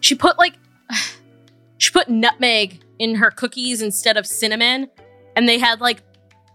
she 0.01 0.15
put 0.15 0.39
like 0.39 0.55
she 1.77 1.91
put 1.91 2.09
nutmeg 2.09 2.81
in 2.99 3.17
her 3.17 3.31
cookies 3.31 3.83
instead 3.83 4.17
of 4.17 4.27
cinnamon, 4.27 4.89
and 5.37 5.47
they 5.47 5.59
had 5.59 5.83
like 5.83 6.03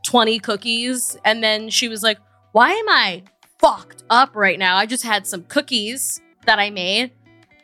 20 0.08 0.40
cookies, 0.40 1.16
and 1.24 1.44
then 1.44 1.70
she 1.70 1.88
was 1.88 2.02
like, 2.02 2.18
"Why 2.52 2.72
am 2.72 2.90
I 2.90 3.24
fucked 3.60 4.04
up 4.10 4.36
right 4.36 4.58
now? 4.58 4.76
I 4.76 4.88
just 4.88 5.04
had 5.04 5.28
some 5.28 5.44
cookies 5.44 6.20
that 6.48 6.58
I 6.58 6.72
made." 6.72 7.12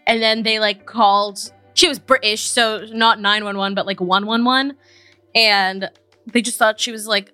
And 0.09 0.21
then 0.21 0.43
they 0.43 0.59
like 0.59 0.85
called 0.85 1.53
she 1.73 1.87
was 1.87 1.99
british 1.99 2.41
so 2.41 2.85
not 2.91 3.19
911 3.21 3.75
but 3.75 3.85
like 3.85 4.01
111 4.01 4.75
and 5.35 5.89
they 6.33 6.41
just 6.41 6.57
thought 6.57 6.79
she 6.79 6.91
was 6.91 7.07
like 7.07 7.31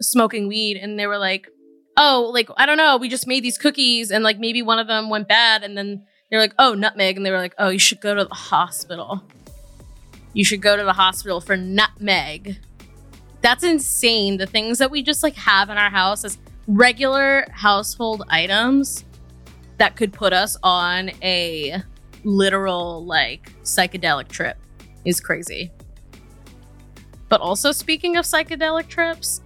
smoking 0.00 0.48
weed. 0.48 0.76
And 0.76 0.98
they 0.98 1.06
were 1.06 1.18
like 1.18 1.48
oh 1.96 2.30
like 2.32 2.48
i 2.56 2.66
don't 2.66 2.76
know 2.76 2.96
we 2.96 3.08
just 3.08 3.26
made 3.26 3.42
these 3.42 3.58
cookies. 3.58 4.10
And 4.10 4.24
like 4.24 4.38
maybe 4.38 4.62
one 4.62 4.78
of 4.78 4.86
them 4.86 5.10
went 5.10 5.28
bad. 5.28 5.62
And 5.62 5.76
then 5.76 6.04
they're 6.30 6.40
like 6.40 6.54
oh 6.58 6.74
nutmeg. 6.74 7.16
And 7.16 7.24
they 7.24 7.30
were 7.30 7.38
like 7.38 7.54
oh 7.58 7.68
you 7.68 7.78
should 7.78 8.00
go 8.00 8.14
to 8.14 8.24
the 8.24 8.34
hospital. 8.34 9.22
You 10.32 10.44
should 10.44 10.62
go 10.62 10.76
to 10.76 10.84
the 10.84 10.92
hospital 10.92 11.40
for 11.40 11.56
nutmeg. 11.56 12.58
That's 13.42 13.64
insane. 13.64 14.36
The 14.36 14.46
things 14.46 14.78
that 14.78 14.90
we 14.90 15.02
just 15.02 15.22
like 15.22 15.34
have 15.34 15.70
in 15.70 15.78
our 15.78 15.90
house 15.90 16.24
as 16.24 16.38
regular 16.66 17.46
household 17.50 18.22
items 18.28 19.04
that 19.78 19.96
could 19.96 20.12
put 20.12 20.32
us 20.32 20.56
on 20.62 21.10
a 21.22 21.82
literal 22.24 23.04
like 23.04 23.52
psychedelic 23.62 24.28
trip 24.28 24.56
is 25.04 25.20
crazy. 25.20 25.70
But 27.28 27.40
also 27.40 27.72
speaking 27.72 28.16
of 28.16 28.24
psychedelic 28.24 28.88
trips, 28.88 29.40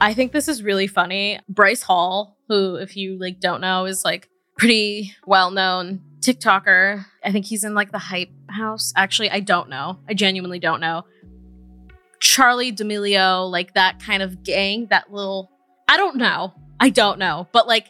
I 0.00 0.14
think 0.14 0.32
this 0.32 0.48
is 0.48 0.62
really 0.62 0.86
funny. 0.86 1.38
Bryce 1.48 1.82
Hall, 1.82 2.36
who 2.48 2.76
if 2.76 2.96
you 2.96 3.18
like 3.18 3.40
don't 3.40 3.60
know 3.60 3.84
is 3.86 4.04
like 4.04 4.28
pretty 4.58 5.14
well-known 5.26 6.00
TikToker. 6.20 7.04
I 7.22 7.32
think 7.32 7.44
he's 7.44 7.64
in 7.64 7.74
like 7.74 7.92
the 7.92 7.98
hype 7.98 8.30
house. 8.48 8.92
Actually, 8.96 9.30
I 9.30 9.40
don't 9.40 9.68
know. 9.68 9.98
I 10.08 10.14
genuinely 10.14 10.58
don't 10.58 10.80
know. 10.80 11.04
Charli 12.20 12.74
D'Amelio, 12.74 13.50
like 13.50 13.74
that 13.74 14.02
kind 14.02 14.22
of 14.22 14.42
gang, 14.42 14.86
that 14.90 15.12
little 15.12 15.50
I 15.88 15.96
don't 15.96 16.16
know. 16.16 16.54
I 16.80 16.88
don't 16.88 17.18
know. 17.18 17.46
But 17.52 17.68
like 17.68 17.88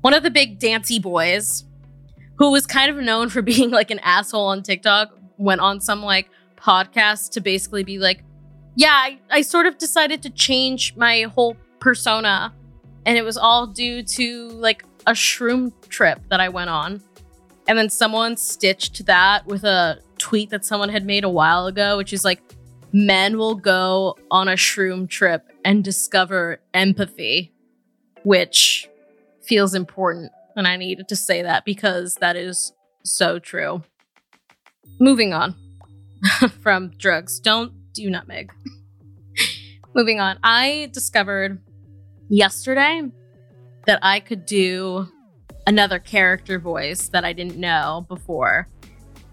one 0.00 0.14
of 0.14 0.22
the 0.22 0.30
big 0.30 0.60
dancey 0.60 1.00
boys 1.00 1.64
who 2.38 2.50
was 2.50 2.66
kind 2.66 2.90
of 2.90 2.96
known 3.04 3.28
for 3.28 3.42
being 3.52 3.70
like 3.70 3.90
an 3.90 3.98
asshole 4.00 4.46
on 4.46 4.62
TikTok, 4.62 5.16
went 5.36 5.60
on 5.60 5.80
some 5.80 6.02
like 6.02 6.30
podcast 6.56 7.30
to 7.32 7.40
basically 7.40 7.84
be 7.84 7.98
like, 7.98 8.24
yeah, 8.74 8.92
I, 8.92 9.18
I 9.30 9.42
sort 9.42 9.66
of 9.66 9.78
decided 9.78 10.22
to 10.22 10.30
change 10.30 10.96
my 10.96 11.22
whole 11.22 11.56
persona. 11.80 12.54
And 13.04 13.16
it 13.16 13.22
was 13.22 13.36
all 13.36 13.66
due 13.66 14.02
to 14.02 14.48
like 14.50 14.84
a 15.06 15.12
shroom 15.12 15.72
trip 15.88 16.20
that 16.28 16.40
I 16.40 16.48
went 16.48 16.70
on. 16.70 17.02
And 17.66 17.76
then 17.76 17.90
someone 17.90 18.36
stitched 18.36 19.06
that 19.06 19.46
with 19.46 19.64
a 19.64 19.98
tweet 20.18 20.50
that 20.50 20.64
someone 20.64 20.88
had 20.88 21.04
made 21.04 21.24
a 21.24 21.28
while 21.28 21.66
ago, 21.66 21.96
which 21.96 22.12
is 22.12 22.24
like, 22.24 22.40
men 22.92 23.36
will 23.36 23.54
go 23.54 24.16
on 24.30 24.48
a 24.48 24.52
shroom 24.52 25.08
trip 25.08 25.44
and 25.64 25.84
discover 25.84 26.60
empathy, 26.72 27.52
which 28.22 28.88
feels 29.42 29.74
important 29.74 30.32
and 30.58 30.66
I 30.66 30.76
needed 30.76 31.08
to 31.08 31.16
say 31.16 31.42
that 31.42 31.64
because 31.64 32.16
that 32.16 32.36
is 32.36 32.72
so 33.04 33.38
true. 33.38 33.82
Moving 34.98 35.32
on 35.32 35.54
from 36.60 36.90
drugs. 36.98 37.38
Don't 37.38 37.72
do 37.92 38.10
nutmeg. 38.10 38.52
Moving 39.94 40.20
on. 40.20 40.38
I 40.42 40.90
discovered 40.92 41.62
yesterday 42.28 43.02
that 43.86 44.00
I 44.02 44.18
could 44.20 44.46
do 44.46 45.08
another 45.66 46.00
character 46.00 46.58
voice 46.58 47.08
that 47.10 47.24
I 47.24 47.32
didn't 47.32 47.56
know 47.56 48.04
before. 48.08 48.68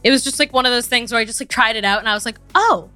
It 0.04 0.12
was 0.12 0.24
just 0.24 0.38
like 0.38 0.54
one 0.54 0.68
of 0.68 0.72
those 0.72 0.88
things 0.88 1.12
where 1.12 1.20
I 1.20 1.26
just 1.26 1.42
like 1.42 1.50
tried 1.50 1.76
it 1.76 1.84
out 1.84 2.00
and 2.00 2.08
I 2.08 2.14
was 2.14 2.26
like, 2.26 2.38
oh, 2.54 2.92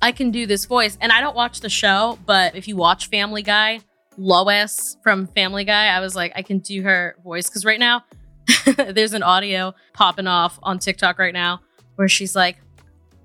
I 0.00 0.12
can 0.12 0.30
do 0.30 0.46
this 0.46 0.64
voice. 0.64 0.96
And 1.02 1.12
I 1.12 1.20
don't 1.20 1.36
watch 1.36 1.60
the 1.60 1.68
show, 1.68 2.18
but 2.24 2.56
if 2.56 2.66
you 2.66 2.76
watch 2.76 3.08
Family 3.08 3.42
Guy, 3.42 3.80
Lois 4.20 4.98
from 5.02 5.26
Family 5.28 5.64
Guy, 5.64 5.86
I 5.86 6.00
was 6.00 6.14
like, 6.14 6.32
I 6.36 6.42
can 6.42 6.58
do 6.58 6.82
her 6.82 7.16
voice. 7.24 7.48
Cause 7.48 7.64
right 7.64 7.80
now, 7.80 8.04
there's 8.76 9.14
an 9.14 9.22
audio 9.22 9.74
popping 9.94 10.26
off 10.26 10.58
on 10.62 10.78
TikTok 10.78 11.18
right 11.18 11.32
now 11.32 11.60
where 11.96 12.06
she's 12.06 12.36
like, 12.36 12.56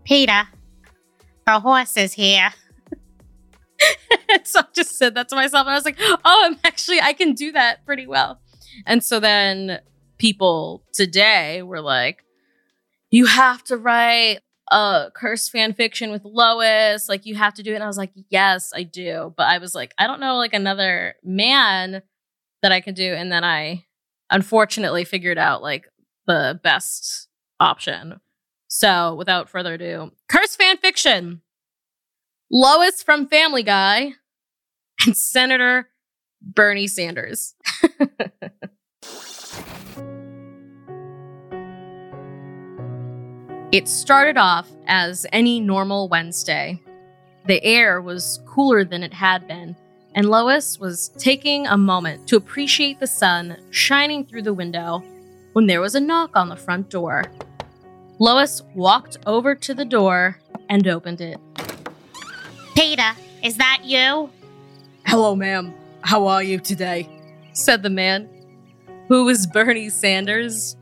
Peter, 0.06 0.44
the 1.46 1.60
horse 1.60 1.98
is 1.98 2.14
here. 2.14 2.50
so 4.44 4.62
I 4.62 4.66
just 4.74 4.98
said 4.98 5.16
that 5.16 5.28
to 5.30 5.36
myself. 5.36 5.68
And 5.68 5.72
I 5.72 5.76
was 5.76 5.84
like, 5.84 5.98
oh, 6.00 6.18
I'm 6.24 6.58
actually, 6.64 7.02
I 7.02 7.12
can 7.12 7.34
do 7.34 7.52
that 7.52 7.86
pretty 7.86 8.08
well. 8.08 8.40
And 8.86 9.04
so 9.04 9.20
then 9.20 9.82
people 10.18 10.84
today 10.94 11.62
were 11.62 11.82
like, 11.82 12.24
you 13.10 13.26
have 13.26 13.64
to 13.66 13.76
write 13.76 14.40
a 14.72 15.12
cursed 15.14 15.52
fan 15.52 15.74
fiction 15.74 16.12
with 16.12 16.24
Lois. 16.26 17.08
Like, 17.10 17.26
you 17.26 17.36
have 17.36 17.54
to 17.56 17.64
do 17.64 17.72
it. 17.72 17.76
And 17.76 17.84
I 17.84 17.88
was 17.88 17.98
like, 17.98 18.12
yes, 18.30 18.72
I 18.74 18.84
do. 18.84 19.34
But 19.38 19.48
I 19.48 19.58
was 19.60 19.76
like, 19.76 19.94
I 19.98 20.08
don't 20.08 20.20
know, 20.20 20.38
like 20.38 20.54
another 20.54 21.16
man 21.24 22.02
that 22.62 22.72
I 22.72 22.82
could 22.82 22.96
do. 22.96 23.14
And 23.14 23.32
then 23.32 23.44
I 23.44 23.86
unfortunately 24.32 25.04
figured 25.06 25.38
out 25.38 25.62
like 25.62 25.86
the 26.26 26.60
best 26.64 27.28
option. 27.60 28.20
So 28.68 29.16
without 29.16 29.50
further 29.50 29.76
ado, 29.76 30.12
cursed 30.28 30.58
fan 30.58 30.78
fiction. 30.78 31.42
Lois 32.52 33.02
from 33.04 33.28
Family 33.28 33.64
Guy 33.64 34.14
and 35.06 35.16
Senator 35.18 35.90
Bernie 36.42 36.88
Sanders. 36.88 37.56
it 43.76 43.90
started 43.90 44.38
off 44.38 44.70
as 44.88 45.26
any 45.34 45.60
normal 45.60 46.08
Wednesday. 46.08 46.82
The 47.46 47.62
air 47.62 48.02
was 48.02 48.40
cooler 48.46 48.86
than 48.86 49.04
it 49.04 49.14
had 49.14 49.50
been, 49.50 49.76
and 50.14 50.30
Lois 50.30 50.80
was 50.80 51.10
taking 51.18 51.68
a 51.68 51.76
moment 51.76 52.26
to 52.30 52.38
appreciate 52.38 53.02
the 53.02 53.08
sun 53.08 53.58
shining 53.72 54.24
through 54.24 54.44
the 54.44 54.54
window 54.54 55.04
when 55.52 55.68
there 55.68 55.82
was 55.82 55.94
a 55.94 56.00
knock 56.00 56.38
on 56.38 56.48
the 56.48 56.56
front 56.56 56.90
door. 56.90 57.26
Lois 58.18 58.62
walked 58.76 59.18
over 59.26 59.56
to 59.56 59.74
the 59.74 59.84
door 59.84 60.40
and 60.70 60.88
opened 60.88 61.20
it. 61.20 61.38
Peter, 62.76 63.12
is 63.44 63.58
that 63.58 63.82
you? 63.84 64.30
Hello, 65.06 65.36
ma'am. 65.36 65.74
How 66.00 66.28
are 66.28 66.44
you 66.44 66.60
today? 66.60 67.10
said 67.52 67.84
the 67.84 67.90
man, 67.90 68.30
who 69.10 69.26
was 69.26 69.46
Bernie 69.48 69.90
Sanders. 69.90 70.78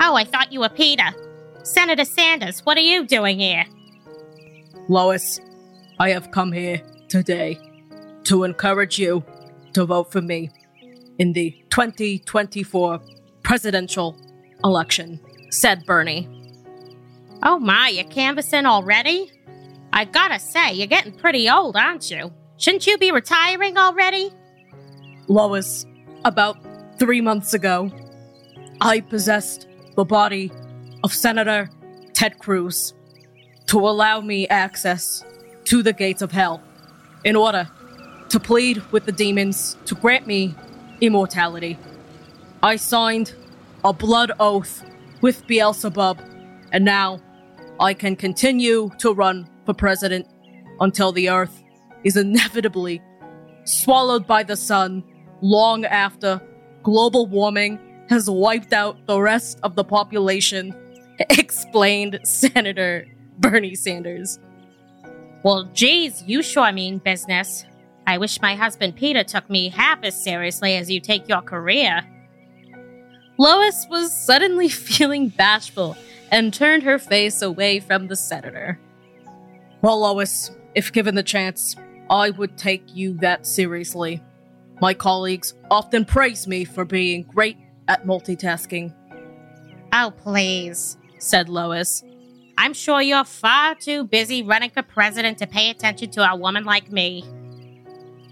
Oh, 0.00 0.14
I 0.14 0.24
thought 0.24 0.50
you 0.50 0.60
were 0.60 0.70
Peter. 0.70 1.12
Senator 1.70 2.04
Sanders, 2.04 2.66
what 2.66 2.76
are 2.76 2.80
you 2.80 3.06
doing 3.06 3.38
here? 3.38 3.64
Lois, 4.88 5.38
I 6.00 6.10
have 6.10 6.32
come 6.32 6.50
here 6.50 6.82
today 7.08 7.60
to 8.24 8.42
encourage 8.42 8.98
you 8.98 9.24
to 9.74 9.84
vote 9.84 10.10
for 10.10 10.20
me 10.20 10.50
in 11.20 11.32
the 11.32 11.52
2024 11.70 13.00
presidential 13.44 14.16
election, 14.64 15.20
said 15.50 15.86
Bernie. 15.86 16.28
Oh 17.44 17.60
my, 17.60 17.90
you're 17.90 18.04
canvassing 18.04 18.66
already? 18.66 19.30
I 19.92 20.06
gotta 20.06 20.40
say, 20.40 20.72
you're 20.72 20.88
getting 20.88 21.12
pretty 21.12 21.48
old, 21.48 21.76
aren't 21.76 22.10
you? 22.10 22.32
Shouldn't 22.56 22.84
you 22.88 22.98
be 22.98 23.12
retiring 23.12 23.78
already? 23.78 24.32
Lois, 25.28 25.86
about 26.24 26.56
three 26.98 27.20
months 27.20 27.54
ago, 27.54 27.92
I 28.80 28.98
possessed 28.98 29.68
the 29.94 30.04
body 30.04 30.50
of 31.02 31.12
Senator 31.12 31.70
Ted 32.12 32.38
Cruz 32.38 32.94
to 33.66 33.78
allow 33.78 34.20
me 34.20 34.48
access 34.48 35.24
to 35.64 35.82
the 35.82 35.92
gates 35.92 36.22
of 36.22 36.32
hell 36.32 36.62
in 37.24 37.36
order 37.36 37.68
to 38.28 38.40
plead 38.40 38.82
with 38.92 39.06
the 39.06 39.12
demons 39.12 39.76
to 39.84 39.94
grant 39.94 40.26
me 40.26 40.54
immortality. 41.00 41.78
I 42.62 42.76
signed 42.76 43.34
a 43.84 43.92
blood 43.92 44.32
oath 44.38 44.84
with 45.20 45.46
Beelzebub, 45.46 46.20
and 46.72 46.84
now 46.84 47.20
I 47.78 47.94
can 47.94 48.16
continue 48.16 48.90
to 48.98 49.12
run 49.12 49.48
for 49.64 49.74
president 49.74 50.26
until 50.80 51.12
the 51.12 51.30
earth 51.30 51.62
is 52.04 52.16
inevitably 52.16 53.02
swallowed 53.64 54.26
by 54.26 54.42
the 54.42 54.56
sun 54.56 55.02
long 55.42 55.84
after 55.84 56.40
global 56.82 57.26
warming 57.26 57.78
has 58.08 58.28
wiped 58.28 58.72
out 58.72 59.06
the 59.06 59.20
rest 59.20 59.60
of 59.62 59.76
the 59.76 59.84
population, 59.84 60.74
explained 61.30 62.20
Senator 62.24 63.06
Bernie 63.38 63.74
Sanders. 63.74 64.38
Well, 65.42 65.64
geez, 65.72 66.22
you 66.26 66.42
sure 66.42 66.72
mean 66.72 66.98
business. 66.98 67.64
I 68.06 68.18
wish 68.18 68.40
my 68.40 68.54
husband 68.54 68.96
Peter 68.96 69.22
took 69.22 69.48
me 69.48 69.68
half 69.68 70.02
as 70.02 70.22
seriously 70.22 70.76
as 70.76 70.90
you 70.90 71.00
take 71.00 71.28
your 71.28 71.42
career. 71.42 72.02
Lois 73.38 73.86
was 73.88 74.12
suddenly 74.12 74.68
feeling 74.70 75.28
bashful 75.28 75.96
and 76.30 76.52
turned 76.52 76.82
her 76.82 76.98
face 76.98 77.42
away 77.42 77.80
from 77.80 78.06
the 78.06 78.16
senator. 78.16 78.78
Well, 79.82 80.00
Lois, 80.00 80.50
if 80.74 80.92
given 80.92 81.14
the 81.14 81.22
chance, 81.22 81.76
I 82.08 82.30
would 82.30 82.56
take 82.56 82.94
you 82.94 83.14
that 83.18 83.46
seriously. 83.46 84.22
My 84.80 84.94
colleagues 84.94 85.54
often 85.70 86.04
praise 86.04 86.46
me 86.46 86.64
for 86.64 86.84
being 86.84 87.22
great 87.22 87.56
at 87.88 88.06
multitasking. 88.06 88.94
Oh, 89.92 90.12
please, 90.16 90.96
said 91.22 91.48
Lois. 91.48 92.02
I'm 92.58 92.74
sure 92.74 93.00
you're 93.00 93.24
far 93.24 93.74
too 93.74 94.04
busy 94.04 94.42
running 94.42 94.70
for 94.70 94.82
president 94.82 95.38
to 95.38 95.46
pay 95.46 95.70
attention 95.70 96.10
to 96.10 96.30
a 96.30 96.36
woman 96.36 96.64
like 96.64 96.90
me. 96.90 97.24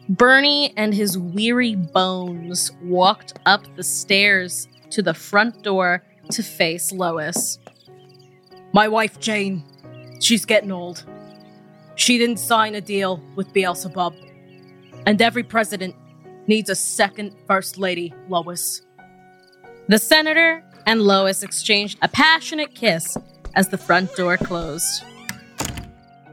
Bernie 0.08 0.72
and 0.76 0.94
his 0.94 1.18
weary 1.18 1.74
bones 1.74 2.72
walked 2.82 3.38
up 3.46 3.62
the 3.76 3.82
stairs 3.82 4.68
to 4.90 5.02
the 5.02 5.14
front 5.14 5.62
door 5.62 6.02
to 6.30 6.42
face 6.42 6.92
Lois. 6.92 7.58
My 8.72 8.88
wife, 8.88 9.18
Jane, 9.20 9.64
she's 10.20 10.44
getting 10.44 10.72
old. 10.72 11.04
She 11.94 12.16
didn't 12.16 12.38
sign 12.38 12.74
a 12.74 12.80
deal 12.80 13.22
with 13.34 13.52
Beelzebub. 13.52 14.14
And 15.06 15.20
every 15.20 15.42
president 15.42 15.94
needs 16.46 16.70
a 16.70 16.74
second 16.74 17.34
First 17.46 17.78
Lady, 17.78 18.14
Lois. 18.28 18.82
The 19.88 19.98
senator 19.98 20.62
and 20.88 21.02
Lois 21.02 21.42
exchanged 21.42 21.98
a 22.00 22.08
passionate 22.08 22.74
kiss 22.74 23.14
as 23.54 23.68
the 23.68 23.76
front 23.76 24.16
door 24.16 24.38
closed. 24.38 25.04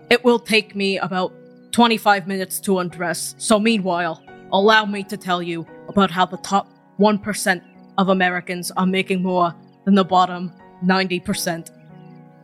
It 0.10 0.24
will 0.24 0.39
take 0.39 0.74
me 0.74 0.98
about 0.98 1.34
25 1.74 2.26
minutes 2.26 2.62
to 2.62 2.80
undress, 2.80 3.36
so 3.38 3.60
meanwhile, 3.60 4.24
allow 4.54 4.86
me 4.86 5.04
to 5.04 5.18
tell 5.18 5.44
you 5.44 5.68
about 5.89 6.10
how 6.10 6.26
the 6.26 6.38
top 6.38 6.70
1% 7.02 7.62
of 7.98 8.08
Americans 8.08 8.72
are 8.78 8.86
making 8.86 9.22
more 9.22 9.54
than 9.84 9.94
the 9.94 10.06
bottom 10.06 10.54
90%. 10.86 11.70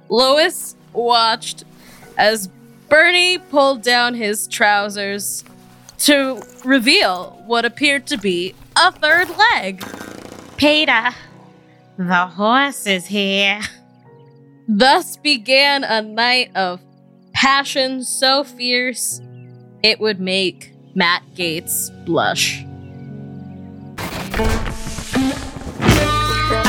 Lois 0.09 0.75
watched 0.91 1.63
as 2.17 2.49
Bernie 2.89 3.37
pulled 3.37 3.83
down 3.83 4.15
his 4.15 4.49
trousers 4.49 5.45
to 5.99 6.41
reveal 6.65 7.41
what 7.45 7.63
appeared 7.63 8.05
to 8.07 8.17
be 8.17 8.53
a 8.75 8.91
third 8.91 9.29
leg. 9.29 9.81
Peter, 10.57 11.11
the 11.97 12.27
horse 12.27 12.85
is 12.87 13.05
here. 13.05 13.59
Thus 14.67 15.17
began 15.17 15.83
a 15.83 16.01
night 16.01 16.55
of 16.55 16.81
passion 17.33 18.03
so 18.03 18.43
fierce 18.43 19.21
it 19.83 19.99
would 19.99 20.19
make 20.19 20.73
Matt 20.95 21.23
Gaetz 21.35 21.89
blush. 22.05 22.63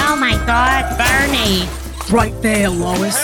Oh 0.05 0.17
my 0.19 0.33
god, 0.47 0.97
Bernie! 0.99 1.69
Right 2.15 2.35
there, 2.43 2.69
Lois. 2.69 3.17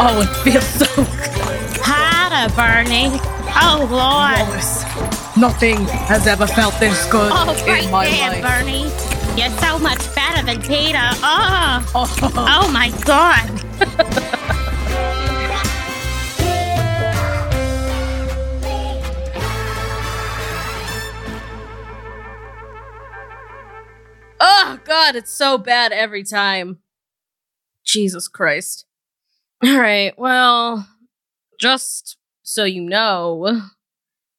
Oh, 0.00 0.20
it 0.22 0.50
feels 0.50 0.64
so 0.64 0.86
good. 0.96 1.78
Harder, 1.80 2.52
Bernie. 2.54 3.18
Oh, 3.60 3.86
Lord. 3.90 4.48
Lois, 4.48 5.36
nothing 5.36 5.84
has 6.06 6.26
ever 6.26 6.46
felt 6.46 6.78
this 6.80 7.06
good 7.10 7.30
Oh, 7.32 7.54
right 7.66 7.84
in 7.84 7.90
my 7.90 8.06
there, 8.08 8.30
life. 8.30 8.42
Bernie. 8.42 9.17
You're 9.38 9.50
so 9.58 9.78
much 9.78 10.00
better 10.16 10.44
than 10.44 10.60
Peter. 10.62 10.98
Oh, 10.98 11.92
Oh, 11.94 12.18
oh 12.34 12.72
my 12.72 12.90
god. 13.04 13.48
Oh 24.40 24.80
god, 24.84 25.14
it's 25.14 25.30
so 25.30 25.56
bad 25.56 25.92
every 25.92 26.24
time. 26.24 26.78
Jesus 27.86 28.26
Christ. 28.26 28.86
All 29.62 29.78
right, 29.78 30.18
well, 30.18 30.88
just 31.60 32.16
so 32.42 32.64
you 32.64 32.82
know, 32.82 33.62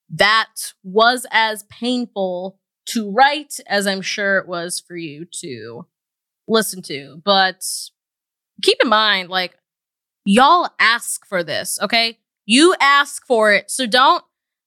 that 0.10 0.74
was 0.84 1.26
as 1.32 1.64
painful 1.70 2.59
to 2.90 3.12
write 3.12 3.60
as 3.68 3.88
I'm 3.88 4.02
sure 4.02 4.38
it 4.38 4.48
was 4.48 4.80
for 4.80 4.96
you 4.96 5.26
to 5.42 5.86
listen 6.48 6.82
to. 6.84 7.22
But 7.24 7.64
keep 8.62 8.78
in 8.84 8.90
mind, 8.90 9.30
like, 9.30 9.56
y'all 10.26 10.70
ask 10.80 11.26
for 11.28 11.44
this, 11.44 11.80
okay? 11.82 12.20
You 12.46 12.76
ask 12.80 13.26
for 13.26 13.54
it. 13.54 13.70
So 13.72 13.86
don't 13.86 14.24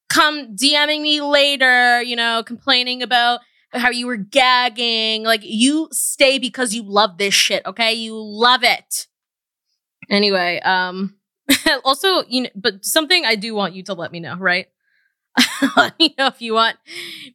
come 0.09 0.57
DMing 0.57 1.03
me 1.03 1.21
later, 1.21 2.03
you 2.03 2.17
know, 2.17 2.43
complaining 2.45 3.03
about 3.03 3.41
how 3.73 3.91
you 3.91 4.07
were 4.07 4.17
gagging. 4.17 5.25
Like, 5.25 5.41
you 5.43 5.89
stay 5.93 6.39
because 6.39 6.75
you 6.75 6.83
love 6.83 7.19
this 7.19 7.35
shit, 7.35 7.65
okay? 7.67 7.93
You 7.93 8.15
love 8.17 8.63
it. 8.63 9.07
Anyway, 10.11 10.61
um, 10.61 11.15
also, 11.85 12.25
you 12.29 12.43
know, 12.43 12.51
but 12.55 12.85
something 12.85 13.25
I 13.25 13.35
do 13.35 13.55
want 13.55 13.75
you 13.75 13.83
to 13.85 13.95
let 13.95 14.13
me 14.13 14.21
know, 14.21 14.37
right? 14.37 14.67
me 15.99 16.15
know 16.19 16.27
if 16.27 16.43
you 16.43 16.55
want 16.55 16.77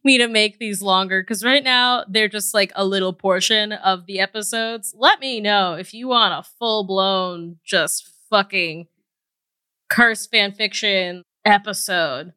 me 0.04 0.18
to 0.18 0.28
make 0.28 0.58
these 0.58 0.82
longer 0.82 1.22
because 1.22 1.44
right 1.44 1.64
now 1.64 2.04
they're 2.08 2.28
just 2.28 2.54
like 2.54 2.72
a 2.76 2.84
little 2.84 3.12
portion 3.12 3.72
of 3.72 4.06
the 4.06 4.20
episodes. 4.20 4.94
Let 4.96 5.20
me 5.20 5.40
know 5.40 5.74
if 5.74 5.92
you 5.92 6.08
want 6.08 6.34
a 6.34 6.48
full 6.58 6.84
blown, 6.84 7.56
just 7.64 8.08
fucking 8.30 8.86
curse 9.88 10.26
fan 10.26 10.52
fiction 10.52 11.22
episode, 11.44 12.32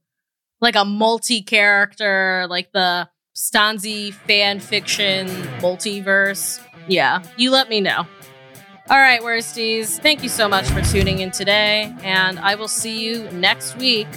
like 0.62 0.76
a 0.76 0.86
multi 0.86 1.42
character, 1.42 2.48
like 2.50 2.72
the 2.72 3.10
Stanzi 3.36 4.14
fan 4.14 4.60
fiction 4.60 5.28
multiverse. 5.60 6.66
Yeah, 6.88 7.24
you 7.38 7.52
let 7.52 7.70
me 7.70 7.82
know. 7.82 8.08
All 8.90 8.98
right, 8.98 9.22
worsties, 9.22 10.00
thank 10.00 10.24
you 10.24 10.28
so 10.28 10.50
much 10.50 10.68
for 10.70 10.82
tuning 10.82 11.20
in 11.20 11.32
today, 11.32 11.96
and 12.04 12.40
I 12.40 12.56
will 12.56 12.68
see 12.68 13.00
you 13.00 13.30
next 13.32 13.78
week. 13.78 14.08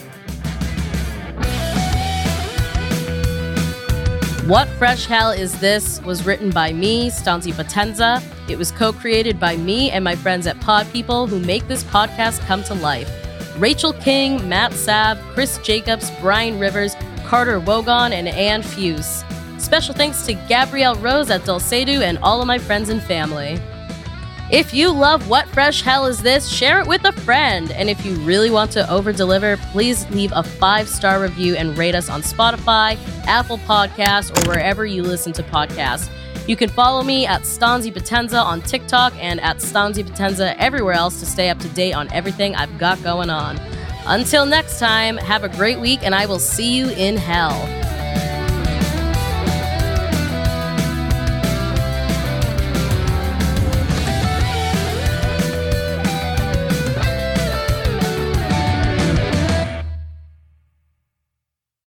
What 4.47 4.69
Fresh 4.69 5.07
Hell 5.07 5.31
Is 5.31 5.59
This 5.59 6.03
was 6.03 6.27
written 6.27 6.51
by 6.51 6.71
me, 6.71 7.09
Stanzi 7.09 7.51
Potenza. 7.51 8.23
It 8.47 8.59
was 8.59 8.71
co 8.73 8.93
created 8.93 9.41
by 9.41 9.57
me 9.57 9.91
and 9.91 10.05
my 10.05 10.15
friends 10.15 10.47
at 10.47 10.61
Pod 10.61 10.87
People 10.93 11.27
who 11.27 11.39
make 11.39 11.67
this 11.67 11.83
podcast 11.85 12.41
come 12.41 12.63
to 12.65 12.75
life. 12.75 13.11
Rachel 13.57 13.95
King, 13.95 14.47
Matt 14.47 14.75
Sav, 14.75 15.19
Chris 15.33 15.57
Jacobs, 15.63 16.11
Brian 16.21 16.59
Rivers, 16.59 16.95
Carter 17.25 17.59
Wogon, 17.59 18.11
and 18.13 18.29
Anne 18.29 18.63
Fuse. 18.63 19.25
Special 19.57 19.95
thanks 19.95 20.27
to 20.27 20.35
Gabrielle 20.35 20.97
Rose 20.97 21.31
at 21.31 21.41
Dulcedo 21.45 22.03
and 22.03 22.19
all 22.19 22.43
of 22.43 22.47
my 22.47 22.59
friends 22.59 22.91
and 22.91 23.03
family. 23.03 23.59
If 24.51 24.75
you 24.75 24.91
love 24.91 25.29
What 25.29 25.49
Fresh 25.49 25.81
Hell 25.81 26.05
Is 26.05 26.21
This, 26.21 26.47
share 26.47 26.79
it 26.79 26.87
with 26.87 27.05
a 27.07 27.13
friend. 27.13 27.71
And 27.73 27.89
if 27.89 28.05
you 28.05 28.15
really 28.17 28.51
want 28.51 28.71
to 28.73 28.89
over 28.91 29.11
deliver, 29.11 29.57
please 29.73 30.09
leave 30.11 30.33
a 30.35 30.43
five 30.43 30.87
star 30.87 31.21
review 31.21 31.57
and 31.57 31.77
rate 31.79 31.95
us 31.95 32.11
on 32.11 32.21
Spotify, 32.21 32.99
Apple 33.27 33.57
Podcasts, 33.59 34.31
or 34.37 34.51
wherever 34.51 34.85
you 34.85 35.03
listen 35.03 35.33
to 35.33 35.43
podcasts. 35.45 36.11
You 36.47 36.57
can 36.57 36.69
follow 36.69 37.03
me 37.03 37.27
at 37.27 37.43
Stanzi 37.43 37.91
Potenza 37.91 38.45
on 38.45 38.61
TikTok 38.61 39.15
and 39.19 39.41
at 39.41 39.57
Stanzi 39.59 40.05
Potenza 40.05 40.55
everywhere 40.59 40.93
else 40.93 41.21
to 41.21 41.27
stay 41.27 41.49
up 41.49 41.59
to 41.61 41.69
date 41.71 41.95
on 41.95 42.13
everything 42.13 42.55
I've 42.55 42.79
got 42.79 43.03
going 43.03 43.31
on. 43.31 43.59
Until 44.07 44.45
next 44.45 44.79
time, 44.79 45.17
have 45.17 45.45
a 45.45 45.49
great 45.49 45.81
week 45.81 46.01
and 46.03 46.15
I 46.15 46.27
will 46.27 46.39
see 46.39 46.77
you 46.77 46.91
in 46.91 47.17
hell. 47.17 47.67